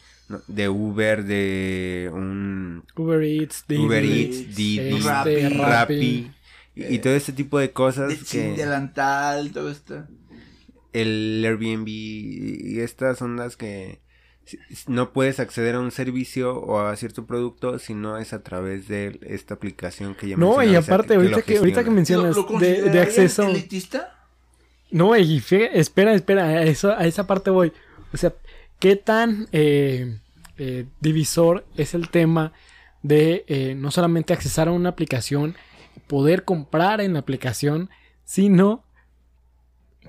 [0.46, 5.40] de Uber, de un Uber Eats, Didi, Uber Eats, Eats, Didi, este, Rappi.
[5.48, 5.58] Rappi.
[5.58, 6.30] Rappi,
[6.76, 10.06] y, y todo este tipo de cosas de- sin que delantal, todo esto.
[10.92, 14.03] el Airbnb y estas ondas que si-
[14.86, 18.88] no puedes acceder a un servicio o a cierto producto si no es a través
[18.88, 21.90] de esta aplicación que ya No, y mencionaba, o sea, aparte, ahorita que, ahorita que
[21.90, 23.48] mencionas ¿Lo, lo de, acceso...
[23.48, 24.14] elitista?
[24.90, 27.72] No, y espera, espera, a, eso, a esa parte voy.
[28.12, 28.32] O sea,
[28.78, 30.18] ¿qué tan eh,
[30.56, 32.52] eh, divisor es el tema
[33.02, 35.56] de eh, no solamente accesar a una aplicación,
[36.06, 37.90] poder comprar en la aplicación,
[38.24, 38.83] sino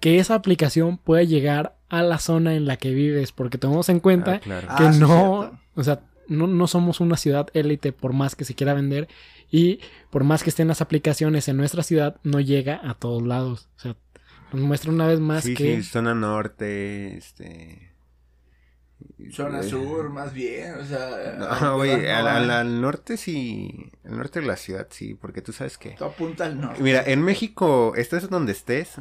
[0.02, 3.32] que esa aplicación pueda llegar a la zona en la que vives?
[3.32, 4.68] Porque tomemos en cuenta Ah, claro.
[4.70, 8.46] Ah, que sí, no, o sea, no, no somos una ciudad élite por más que
[8.46, 9.08] se quiera vender
[9.52, 9.80] y
[10.10, 13.70] por más que estén las aplicaciones en nuestra ciudad, no llega a todos lados.
[13.78, 13.96] O sea,
[14.52, 15.78] nos muestra una vez más sí, que...
[15.78, 17.92] sí, zona norte, este...
[19.32, 21.36] Zona eh, sur, más bien, o sea...
[21.62, 25.42] No, güey, no, al, al- al norte sí, al norte de la ciudad sí, porque
[25.42, 25.92] tú sabes que...
[25.92, 26.82] Tú apunta al norte.
[26.82, 28.96] Mira, en México, estés donde estés,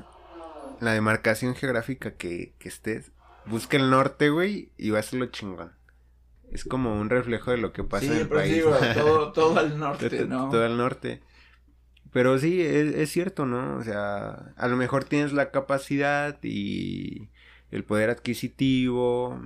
[0.85, 3.13] la demarcación geográfica que, que estés,
[3.47, 5.73] busca el norte, güey, y va a ser lo chingón.
[6.51, 8.65] Es como un reflejo de lo que pasa sí, en el pero país.
[8.95, 10.51] todo, todo al norte, ¿no?
[10.51, 11.21] Todo al norte.
[12.13, 13.77] Pero sí, es, es cierto, ¿no?
[13.77, 17.29] O sea, a lo mejor tienes la capacidad y
[17.73, 19.41] el poder adquisitivo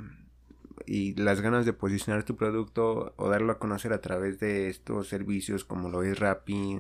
[0.84, 5.08] y las ganas de posicionar tu producto o darlo a conocer a través de estos
[5.08, 6.78] servicios como lo es Rappi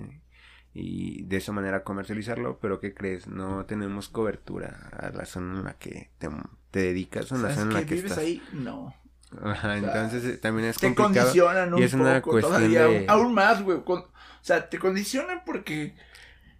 [0.74, 3.26] y de esa manera comercializarlo, pero ¿qué crees?
[3.26, 6.28] No tenemos cobertura a la zona en la que te,
[6.70, 8.24] te dedicas o en la ¿Sabes zona en la que vives estás.
[8.24, 8.42] ahí?
[8.52, 8.94] No.
[9.42, 11.26] Ajá, entonces eh, también es te complicado.
[11.26, 13.82] condicionan un y es una poco cuestión todavía, de- aún- más, güey.
[13.84, 14.08] con- o
[14.40, 15.94] sea, te condicionan porque...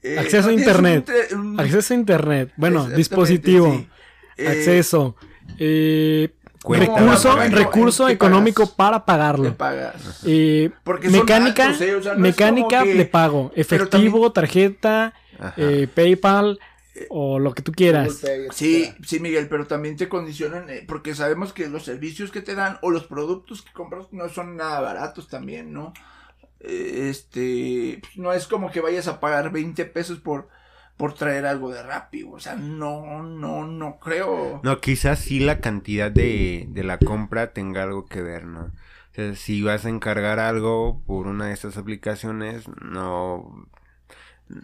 [0.02, 1.10] eh, Acceso a internet.
[1.56, 3.88] Acceso a internet, bueno, dispositivo, sí.
[4.36, 5.16] Eh, acceso,
[5.58, 8.74] eh, Cuenta recurso, recurso ¿Qué económico pagas?
[8.76, 9.54] para pagarlo.
[9.56, 10.22] pagas.
[10.26, 10.70] Eh,
[11.10, 11.94] mecánica, altos, ¿eh?
[11.94, 13.88] O sea, no es mecánica que- de pago, efectivo,
[14.32, 15.14] también- tarjeta,
[15.56, 16.58] eh, PayPal,
[17.10, 18.20] o lo que tú quieras.
[18.52, 22.56] Sí, sí, Miguel, pero también te condicionan, eh, porque sabemos que los servicios que te
[22.56, 25.92] dan o los productos que compras no son nada baratos también, ¿no?
[26.60, 30.48] Eh, Este, pues, no es como que vayas a pagar 20 pesos por,
[30.98, 34.60] por traer algo de rápido, o sea, no, no, no creo.
[34.62, 38.64] No, quizás sí la cantidad de, de la compra tenga algo que ver, ¿no?
[38.64, 43.68] O sea, si vas a encargar algo por una de estas aplicaciones, no,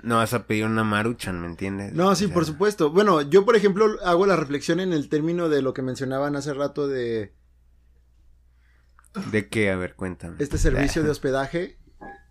[0.02, 1.92] no vas a pedir una maruchan, ¿me entiendes?
[1.92, 2.90] No, sí, O sea, por supuesto.
[2.90, 6.52] Bueno, yo, por ejemplo, hago la reflexión en el término de lo que mencionaban hace
[6.52, 7.32] rato de
[9.30, 9.70] ¿De qué?
[9.70, 10.36] A ver, cuéntame.
[10.40, 11.78] este servicio de hospedaje.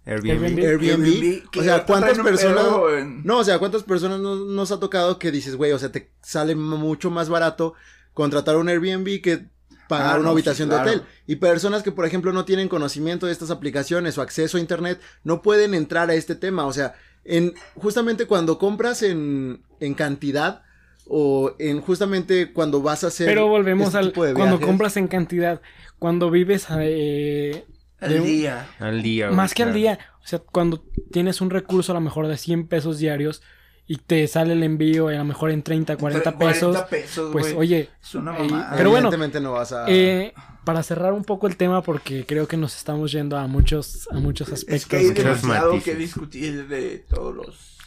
[0.05, 0.59] Airbnb.
[0.59, 1.43] Airbnb.
[1.57, 2.65] O sea, ¿cuántas personas?
[2.99, 5.91] en- No, o sea, ¿cuántas personas no- nos ha tocado que dices, güey, o sea,
[5.91, 7.73] te sale mucho más barato
[8.13, 9.45] contratar un Airbnb que
[9.87, 10.89] pagar Ah, una no, habitación sí, claro.
[10.89, 11.07] de hotel?
[11.27, 14.99] Y personas que, por ejemplo, no tienen conocimiento de estas aplicaciones o acceso a internet,
[15.23, 16.65] no pueden entrar a este tema.
[16.65, 16.95] O sea,
[17.25, 20.63] en justamente cuando compras en, en cantidad
[21.07, 24.95] o en justamente cuando vas a hacer Pero volvemos este al tipo de cuando compras
[24.97, 25.61] en cantidad,
[25.99, 27.65] cuando vives eh,
[28.05, 28.67] al un- día.
[28.79, 29.25] Al día.
[29.27, 32.37] güey, más que al día, o sea, cuando tienes un recurso a lo mejor de
[32.37, 33.41] 100 pesos diarios
[33.85, 37.53] y te sale el envío a lo mejor en 30, 40 pesos, 40 pesos, pues
[37.55, 38.73] oye, Es una ahí- mamada.
[38.77, 40.33] pero bueno, Evidentemente no vas a eh,
[40.63, 44.15] para cerrar un poco el tema porque creo que nos estamos yendo a muchos a
[44.19, 44.85] muchos Es aspectos.
[44.89, 45.83] que hay demasiado matices.
[45.93, 47.77] que discutir de todos los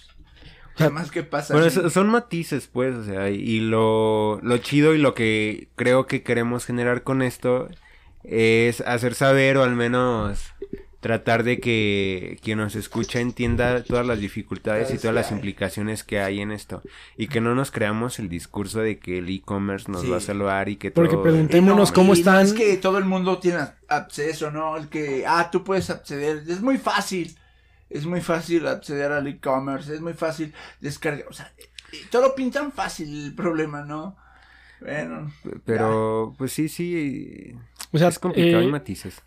[0.76, 1.54] sea, temas que pasan.
[1.56, 5.70] Bueno, en- so- son matices, pues, o sea, y lo, lo chido y lo que
[5.76, 7.68] creo que queremos generar con esto
[8.26, 10.52] es hacer saber o al menos
[11.00, 16.18] tratar de que quien nos escucha entienda todas las dificultades y todas las implicaciones que
[16.20, 16.82] hay en esto
[17.16, 20.08] y que no nos creamos el discurso de que el e-commerce nos Sí.
[20.08, 21.22] va a salvar y que Porque todo...
[21.22, 22.44] preguntémonos no, cómo no están.
[22.46, 24.76] es que todo el mundo tiene acceso, ¿no?
[24.76, 26.42] El que, ah, tú puedes acceder.
[26.48, 27.36] Es muy fácil.
[27.88, 29.94] Es muy fácil acceder al e-commerce.
[29.94, 31.26] Es muy fácil descargar.
[31.28, 31.52] O sea,
[32.10, 34.16] todo lo pintan fácil el problema, ¿no?
[34.80, 35.32] Bueno.
[35.64, 37.54] Pero, pues sí, sí,
[37.96, 39.22] O sea, es complicado, eh, matices.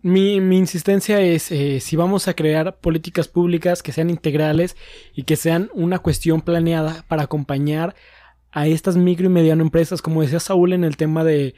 [0.00, 4.76] Mi, mi insistencia es eh, si vamos a crear políticas públicas que sean integrales
[5.14, 7.96] y que sean una cuestión planeada para acompañar
[8.52, 11.54] a estas micro y mediano empresas, como decía Saúl en el tema de,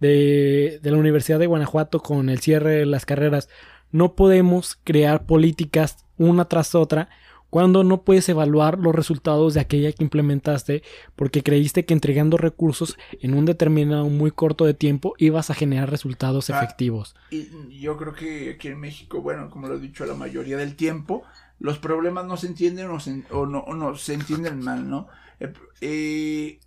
[0.00, 3.48] de, de la Universidad de Guanajuato con el cierre de las carreras,
[3.90, 7.10] no podemos crear políticas una tras otra
[7.52, 10.82] cuando no puedes evaluar los resultados de aquella que implementaste
[11.16, 15.90] porque creíste que entregando recursos en un determinado muy corto de tiempo ibas a generar
[15.90, 16.56] resultados Ah.
[16.56, 17.14] efectivos.
[17.30, 20.76] Y yo creo que aquí en México, bueno, como lo he dicho la mayoría del
[20.76, 21.24] tiempo,
[21.58, 25.08] los problemas no se entienden o, se- o no, o no se entienden mal, ¿no?
[25.40, 26.60] Eh, eh,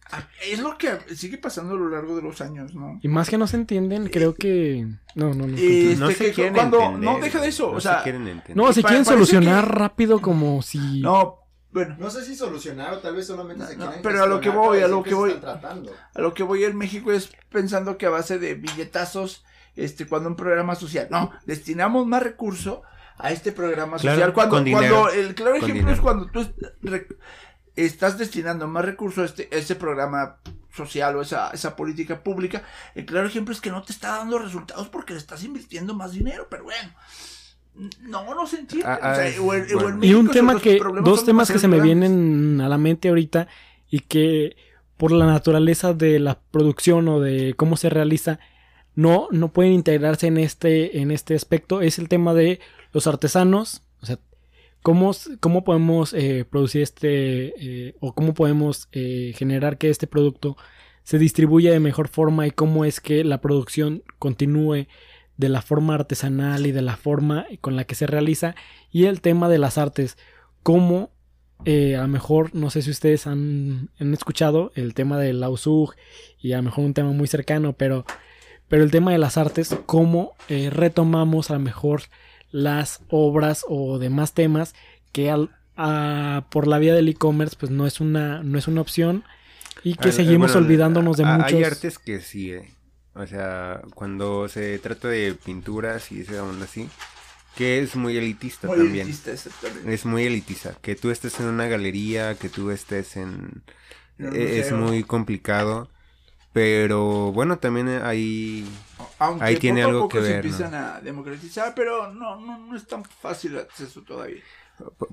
[0.51, 2.99] es lo que sigue pasando a lo largo de los años, ¿no?
[3.01, 4.85] Y más que no se entienden, creo que...
[5.15, 5.55] No, no, no.
[5.57, 5.95] Eh, continúa.
[5.99, 7.09] no este, se quieren cuando- entender.
[7.11, 8.57] no, deja de eso, no o sea, se quieren entender.
[8.57, 11.01] No, se quieren solucionar que- rápido como si...
[11.01, 11.39] No,
[11.71, 14.27] bueno, No sé si solucionar o tal vez solamente No, se no, quieren pero a
[14.27, 15.35] lo que voy, a lo que voy.
[15.43, 19.43] a lo que voy en México es pensando que a base de billetazos,
[19.75, 22.83] este, cuando un programa social, no, destinamos más recurso
[23.17, 24.33] a este programa Claro, social.
[24.33, 26.45] Cuando, con cuando dinero, el claro ejemplo es cuando tú
[27.75, 30.37] estás destinando más recursos a este, a ese programa
[30.73, 32.63] social o esa, esa política pública,
[32.95, 36.11] el claro ejemplo es que no te está dando resultados porque le estás invirtiendo más
[36.11, 36.89] dinero, pero bueno.
[38.01, 38.87] No, no se entiende.
[38.87, 40.05] Ah, o sea, ah, o en- o en bueno.
[40.05, 40.79] Y un tema que...
[41.03, 43.47] Dos temas que se me vienen a la mente ahorita
[43.89, 44.55] y que
[44.95, 48.39] por la naturaleza de la producción o de cómo se realiza
[48.95, 52.61] no, no pueden integrarse en este, en este aspecto es el tema de
[52.93, 53.81] los artesanos,
[54.85, 60.57] cómo, cómo podemos eh, producir este eh, o cómo podemos eh, generar que este producto
[61.01, 64.85] se distribuya de mejor forma y cómo es que la producción continúe
[65.37, 68.53] de la forma artesanal y de la forma con la que se realiza
[68.91, 70.19] y el tema de las artes,
[70.61, 71.09] cómo
[71.65, 75.95] eh, a lo mejor, no sé si ustedes han, escuchado el tema del Lausug
[76.39, 78.05] y a lo mejor un tema muy cercano, pero,
[78.67, 82.03] pero el tema de las artes, cómo retomamos a lo mejor
[82.55, 84.75] las obras o demás temas
[85.11, 88.81] que al- a- por la vía del e-commerce pues no es una no es una
[88.81, 89.23] opción
[89.83, 92.71] y que Ah, seguimos bueno, olvidándonos de ah, muchos Hay artes que sí, eh.
[93.13, 96.89] O sea, cuando se trata de pinturas y esa onda así,
[97.55, 99.07] que es muy elitista Muy también.
[99.07, 99.93] elitista, exactamente.
[99.93, 100.75] Es muy elitista.
[100.81, 103.63] Que tú estés en una galería, que tú estés en...
[104.19, 105.89] Eh, es muy complicado.
[106.55, 108.65] Pero bueno, también hay...
[109.19, 110.51] Aunque Ahí tiene poco a algo poco que se ver, ¿no?
[110.51, 114.41] empiezan a democratizar, pero no, no, no es tan fácil el acceso todavía.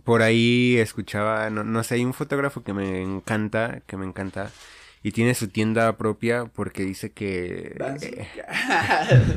[0.04, 4.52] Por ahí escuchaba, no, no sé, hay un fotógrafo que me encanta, que me encanta,
[5.02, 8.28] y tiene su tienda propia porque dice que, eh,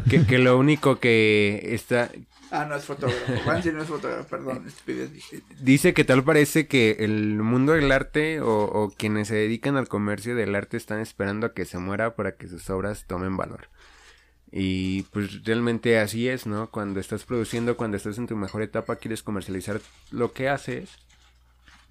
[0.07, 2.11] que, que lo único que está,
[2.51, 3.71] ah, no es fotógrafo.
[3.71, 4.65] No es fotógrafo, perdón.
[5.59, 9.87] Dice que tal parece que el mundo del arte o, o quienes se dedican al
[9.87, 13.69] comercio del arte están esperando a que se muera para que sus obras tomen valor.
[14.51, 16.71] Y pues realmente así es, ¿no?
[16.71, 19.81] Cuando estás produciendo, cuando estás en tu mejor etapa, quieres comercializar
[20.11, 20.91] lo que haces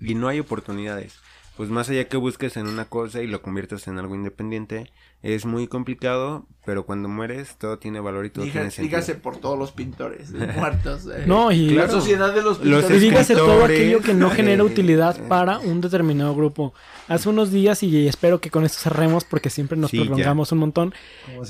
[0.00, 1.18] y no hay oportunidades.
[1.56, 4.90] Pues más allá que busques en una cosa y lo conviertas en algo independiente,
[5.22, 8.96] es muy complicado, pero cuando mueres todo tiene valor y todo Diga- tiene sentido.
[8.96, 11.06] dígase por todos los pintores eh, muertos.
[11.06, 11.22] eh.
[11.26, 12.90] No, y la sociedad de los Los pintores.
[13.02, 15.22] Y dígase todo aquello que no genera eh, utilidad eh.
[15.28, 16.74] para un determinado grupo.
[17.06, 20.04] Hace unos días, y espero que con esto cerremos porque siempre nos Sí, ya.
[20.06, 20.92] prolongamos un montón.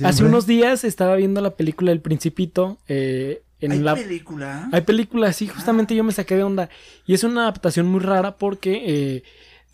[0.05, 2.77] Hace unos días estaba viendo la película El Principito.
[2.89, 3.95] eh, en ¿Hay la...
[3.95, 4.69] película?
[4.73, 6.69] Hay películas, sí, justamente yo me saqué de onda.
[7.07, 9.23] Y es una adaptación muy rara porque, eh,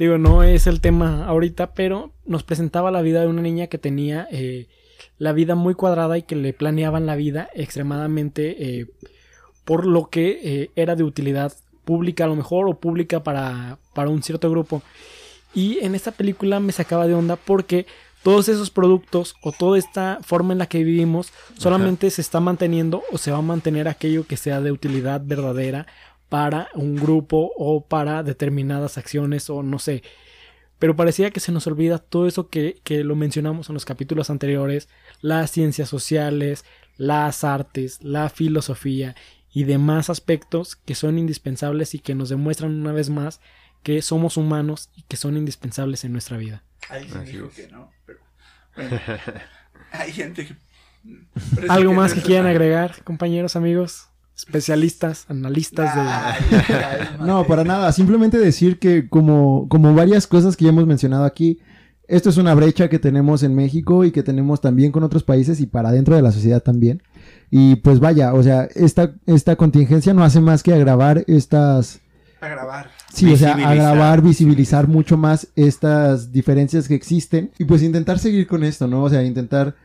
[0.00, 3.76] digo, no es el tema ahorita, pero nos presentaba la vida de una niña que
[3.76, 4.66] tenía eh,
[5.18, 8.86] la vida muy cuadrada y que le planeaban la vida extremadamente eh,
[9.66, 11.52] por lo que eh, era de utilidad
[11.84, 14.82] pública a lo mejor o pública para, para un cierto grupo.
[15.54, 17.84] Y en esta película me sacaba de onda porque
[18.22, 23.02] todos esos productos o toda esta forma en la que vivimos solamente se está manteniendo
[23.12, 25.86] o se va a mantener aquello que sea de utilidad verdadera
[26.30, 30.02] para un grupo o para determinadas acciones o no sé.
[30.78, 34.30] Pero parecía que se nos olvida todo eso que, que lo mencionamos en los capítulos
[34.30, 34.88] anteriores,
[35.20, 36.64] las ciencias sociales,
[36.96, 39.14] las artes, la filosofía
[39.52, 43.40] y demás aspectos que son indispensables y que nos demuestran una vez más
[43.82, 46.62] que somos humanos y que son indispensables en nuestra vida.
[47.26, 47.54] Dijo es.
[47.54, 48.20] que no, pero
[48.76, 48.98] bueno.
[49.92, 50.56] Hay gente que...
[51.68, 54.09] ¿Algo que más no que quieran agregar, compañeros, amigos?
[54.46, 57.24] Especialistas, analistas de...
[57.24, 57.92] No, para nada.
[57.92, 61.60] Simplemente decir que como, como varias cosas que ya hemos mencionado aquí,
[62.08, 65.60] esto es una brecha que tenemos en México y que tenemos también con otros países
[65.60, 67.02] y para dentro de la sociedad también.
[67.50, 72.00] Y pues vaya, o sea, esta, esta contingencia no hace más que agravar estas...
[72.40, 72.90] A grabar.
[73.12, 78.46] Sí, o sea, agravar, visibilizar mucho más estas diferencias que existen y pues intentar seguir
[78.46, 79.04] con esto, ¿no?
[79.04, 79.76] O sea, intentar,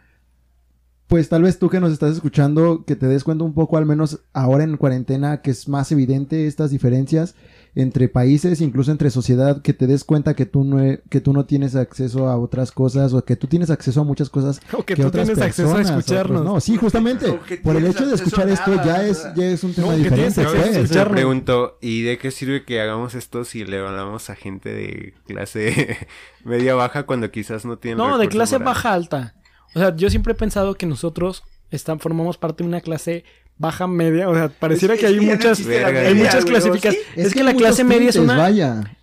[1.07, 3.85] pues tal vez tú que nos estás escuchando, que te des cuenta un poco, al
[3.85, 7.35] menos ahora en cuarentena, que es más evidente estas diferencias
[7.77, 11.33] entre países, incluso entre sociedad, que te des cuenta que tú no, e- que tú
[11.33, 14.83] no tienes acceso a otras cosas o que tú tienes acceso a muchas cosas O
[14.85, 16.41] que, tú otras tienes acceso a personas, escucharnos.
[16.41, 16.61] otros no.
[16.61, 17.27] Sí, justamente,
[17.63, 20.41] por el hecho de escuchar esto nada, ya es, ya es un tema No, diferente.
[20.41, 20.89] Yo pues.
[20.95, 25.13] me pregunto, ¿y de qué sirve que hagamos esto si le hablamos a gente de
[25.27, 25.97] clase
[26.45, 29.35] media baja cuando quizás no tienen No, de clase baja alta.
[29.75, 33.23] O sea, yo siempre he pensado que nosotros están, formamos parte de una clase
[33.57, 34.29] baja media.
[34.29, 35.99] O sea, pareciera Es- que hay no muchas, Verga.
[36.01, 37.07] hay media, muchas clasificaciones.
[37.13, 37.21] ¿sí?
[37.21, 38.37] Es, que, la clase media es una.
[38.37, 38.97] Vaya.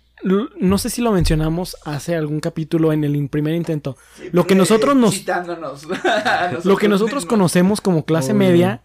[0.59, 3.97] No sé si lo mencionamos hace algún capítulo en el in- primer intento.
[4.15, 5.21] Siempre Lo que nosotros nos,
[6.05, 7.25] a lo que nosotros mismos.
[7.25, 8.81] conocemos como clase media,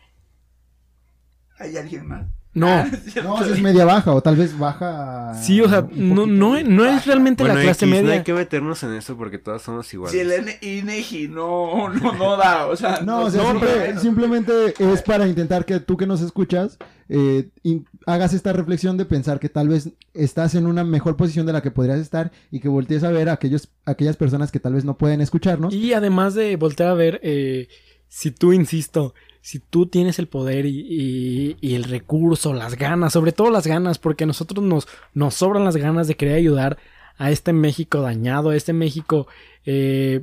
[1.61, 2.27] ¿Hay alguien más?
[2.59, 2.67] No.
[2.69, 2.87] Ah.
[3.23, 5.35] No, es media baja o tal vez baja.
[5.35, 8.19] Sí, o sea, no, no, no es realmente Bueno, la clase X, no media.
[8.19, 10.13] hay que meternos en eso porque todos somos iguales.
[10.13, 13.01] Si el INEGI no, no, no da, o sea...
[13.05, 16.79] No, o sea, no, simple- pero- simplemente es para intentar que tú que nos escuchas
[17.09, 21.47] eh, in- hagas esta reflexión de pensar que tal vez estás en una mejor posición
[21.47, 24.61] de la que podrías estar y que voltees a ver a aquellos, aquellas personas que
[24.61, 25.75] tal vez no pueden escucharnos.
[25.75, 27.69] Y además de voltear a ver, eh,
[28.09, 33.13] si tú, insisto, si tú tienes el poder y, y- y el recurso, las ganas,
[33.13, 36.79] sobre todo las ganas, porque a nosotros nos, nos sobran las ganas de querer ayudar
[37.17, 39.27] a este México dañado, a este México
[39.67, 40.23] eh,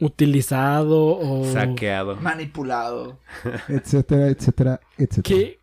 [0.00, 2.16] utilizado o Saqueado.
[2.16, 3.18] Manipulado.
[3.68, 5.22] Etcétera, etcétera, etcétera.
[5.22, 5.58] que,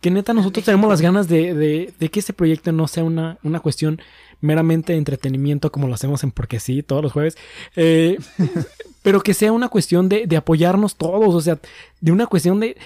[0.00, 3.38] que neta nosotros tenemos las ganas de, de- de que este proyecto no sea una,
[3.42, 4.00] una cuestión
[4.44, 7.36] meramente entretenimiento como lo hacemos en Porque sí, todos los jueves,
[7.76, 8.18] eh,
[9.02, 11.58] pero que sea una cuestión de, de apoyarnos todos, o sea,
[12.00, 12.76] de una cuestión de,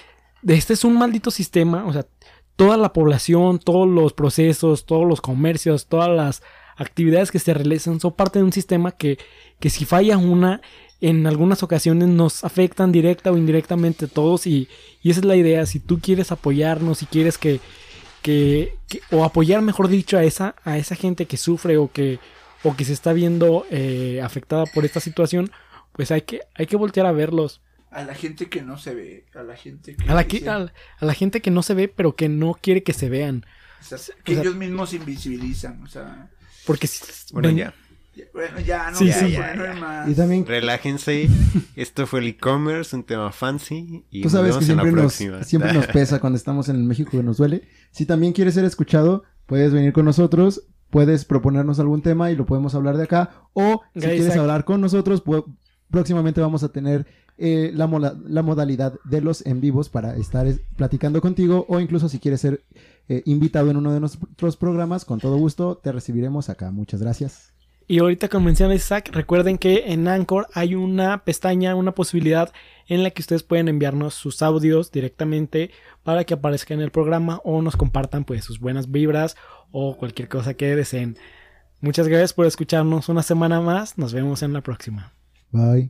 [0.41, 2.05] de este es un maldito sistema, o sea,
[2.55, 6.41] toda la población, todos los procesos, todos los comercios, todas las
[6.77, 9.17] actividades que se realizan son parte de un sistema que,
[9.59, 10.61] que si falla una,
[11.01, 14.69] en algunas ocasiones nos afectan directa o indirectamente todos y,
[15.01, 17.59] y esa es la idea, si tú quieres apoyarnos, si quieres que,
[18.29, 22.19] que, que- o apoyar mejor dicho a esa, a esa gente que sufre o que,
[22.63, 25.51] o que se está viendo eh, afectada por esta situación,
[25.93, 27.61] pues hay que, hay que voltear a verlos.
[27.91, 30.09] A la gente que no se ve, a la gente que...
[30.09, 32.53] A la, que- a, la- a la gente que no se ve, pero que no
[32.53, 33.45] quiere que se vean.
[33.81, 36.29] o sea, que o sea- ellos mismos invisibilizan, o sea...
[36.67, 37.73] Porque si- Bueno, ven- ya.
[38.19, 39.33] Ya- Bueno, ya, no Sí, sí.
[39.35, 40.09] ponerme más.
[40.09, 41.27] Y también Relájense.
[41.75, 44.05] Esto fue el e-commerce, un tema fancy.
[44.11, 46.69] Y Tú sabes nos que vemos en la siempre nos, siempre nos pesa cuando estamos
[46.69, 47.63] en el México que nos duele.
[47.91, 50.63] Si también quieres ser escuchado, puedes venir con nosotros.
[50.91, 53.29] puedes proponernos algún tema y lo podemos hablar de acá.
[53.53, 55.21] O si quieres hablar con nosotros,
[55.91, 57.05] próximamente vamos a tener
[57.37, 61.65] eh, la, mola- la modalidad de los en vivos para estar es- platicando contigo.
[61.69, 62.63] O incluso si quieres ser
[63.07, 66.71] eh, invitado en uno de nuestros programas, con todo gusto te recibiremos acá.
[66.71, 67.53] Muchas gracias.
[67.91, 72.53] Y ahorita como menciona Isaac, recuerden que en Anchor hay una pestaña, una posibilidad
[72.85, 75.71] en la que ustedes pueden enviarnos sus audios directamente
[76.03, 79.37] para que aparezca en el programa o nos compartan pues sus buenas vibras
[79.71, 81.17] o cualquier cosa que deseen.
[81.81, 83.97] Muchas gracias por escucharnos una semana más.
[83.97, 85.13] Nos vemos en la próxima.
[85.49, 85.89] Bye.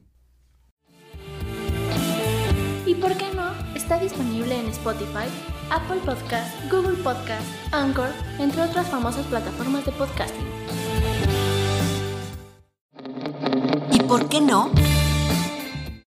[2.86, 3.52] ¿Y por qué no?
[3.76, 5.28] Está disponible en Spotify,
[5.70, 10.59] Apple Podcast, Google Podcast, Anchor, entre otras famosas plataformas de podcasting.
[13.92, 14.70] ¿Y por qué no?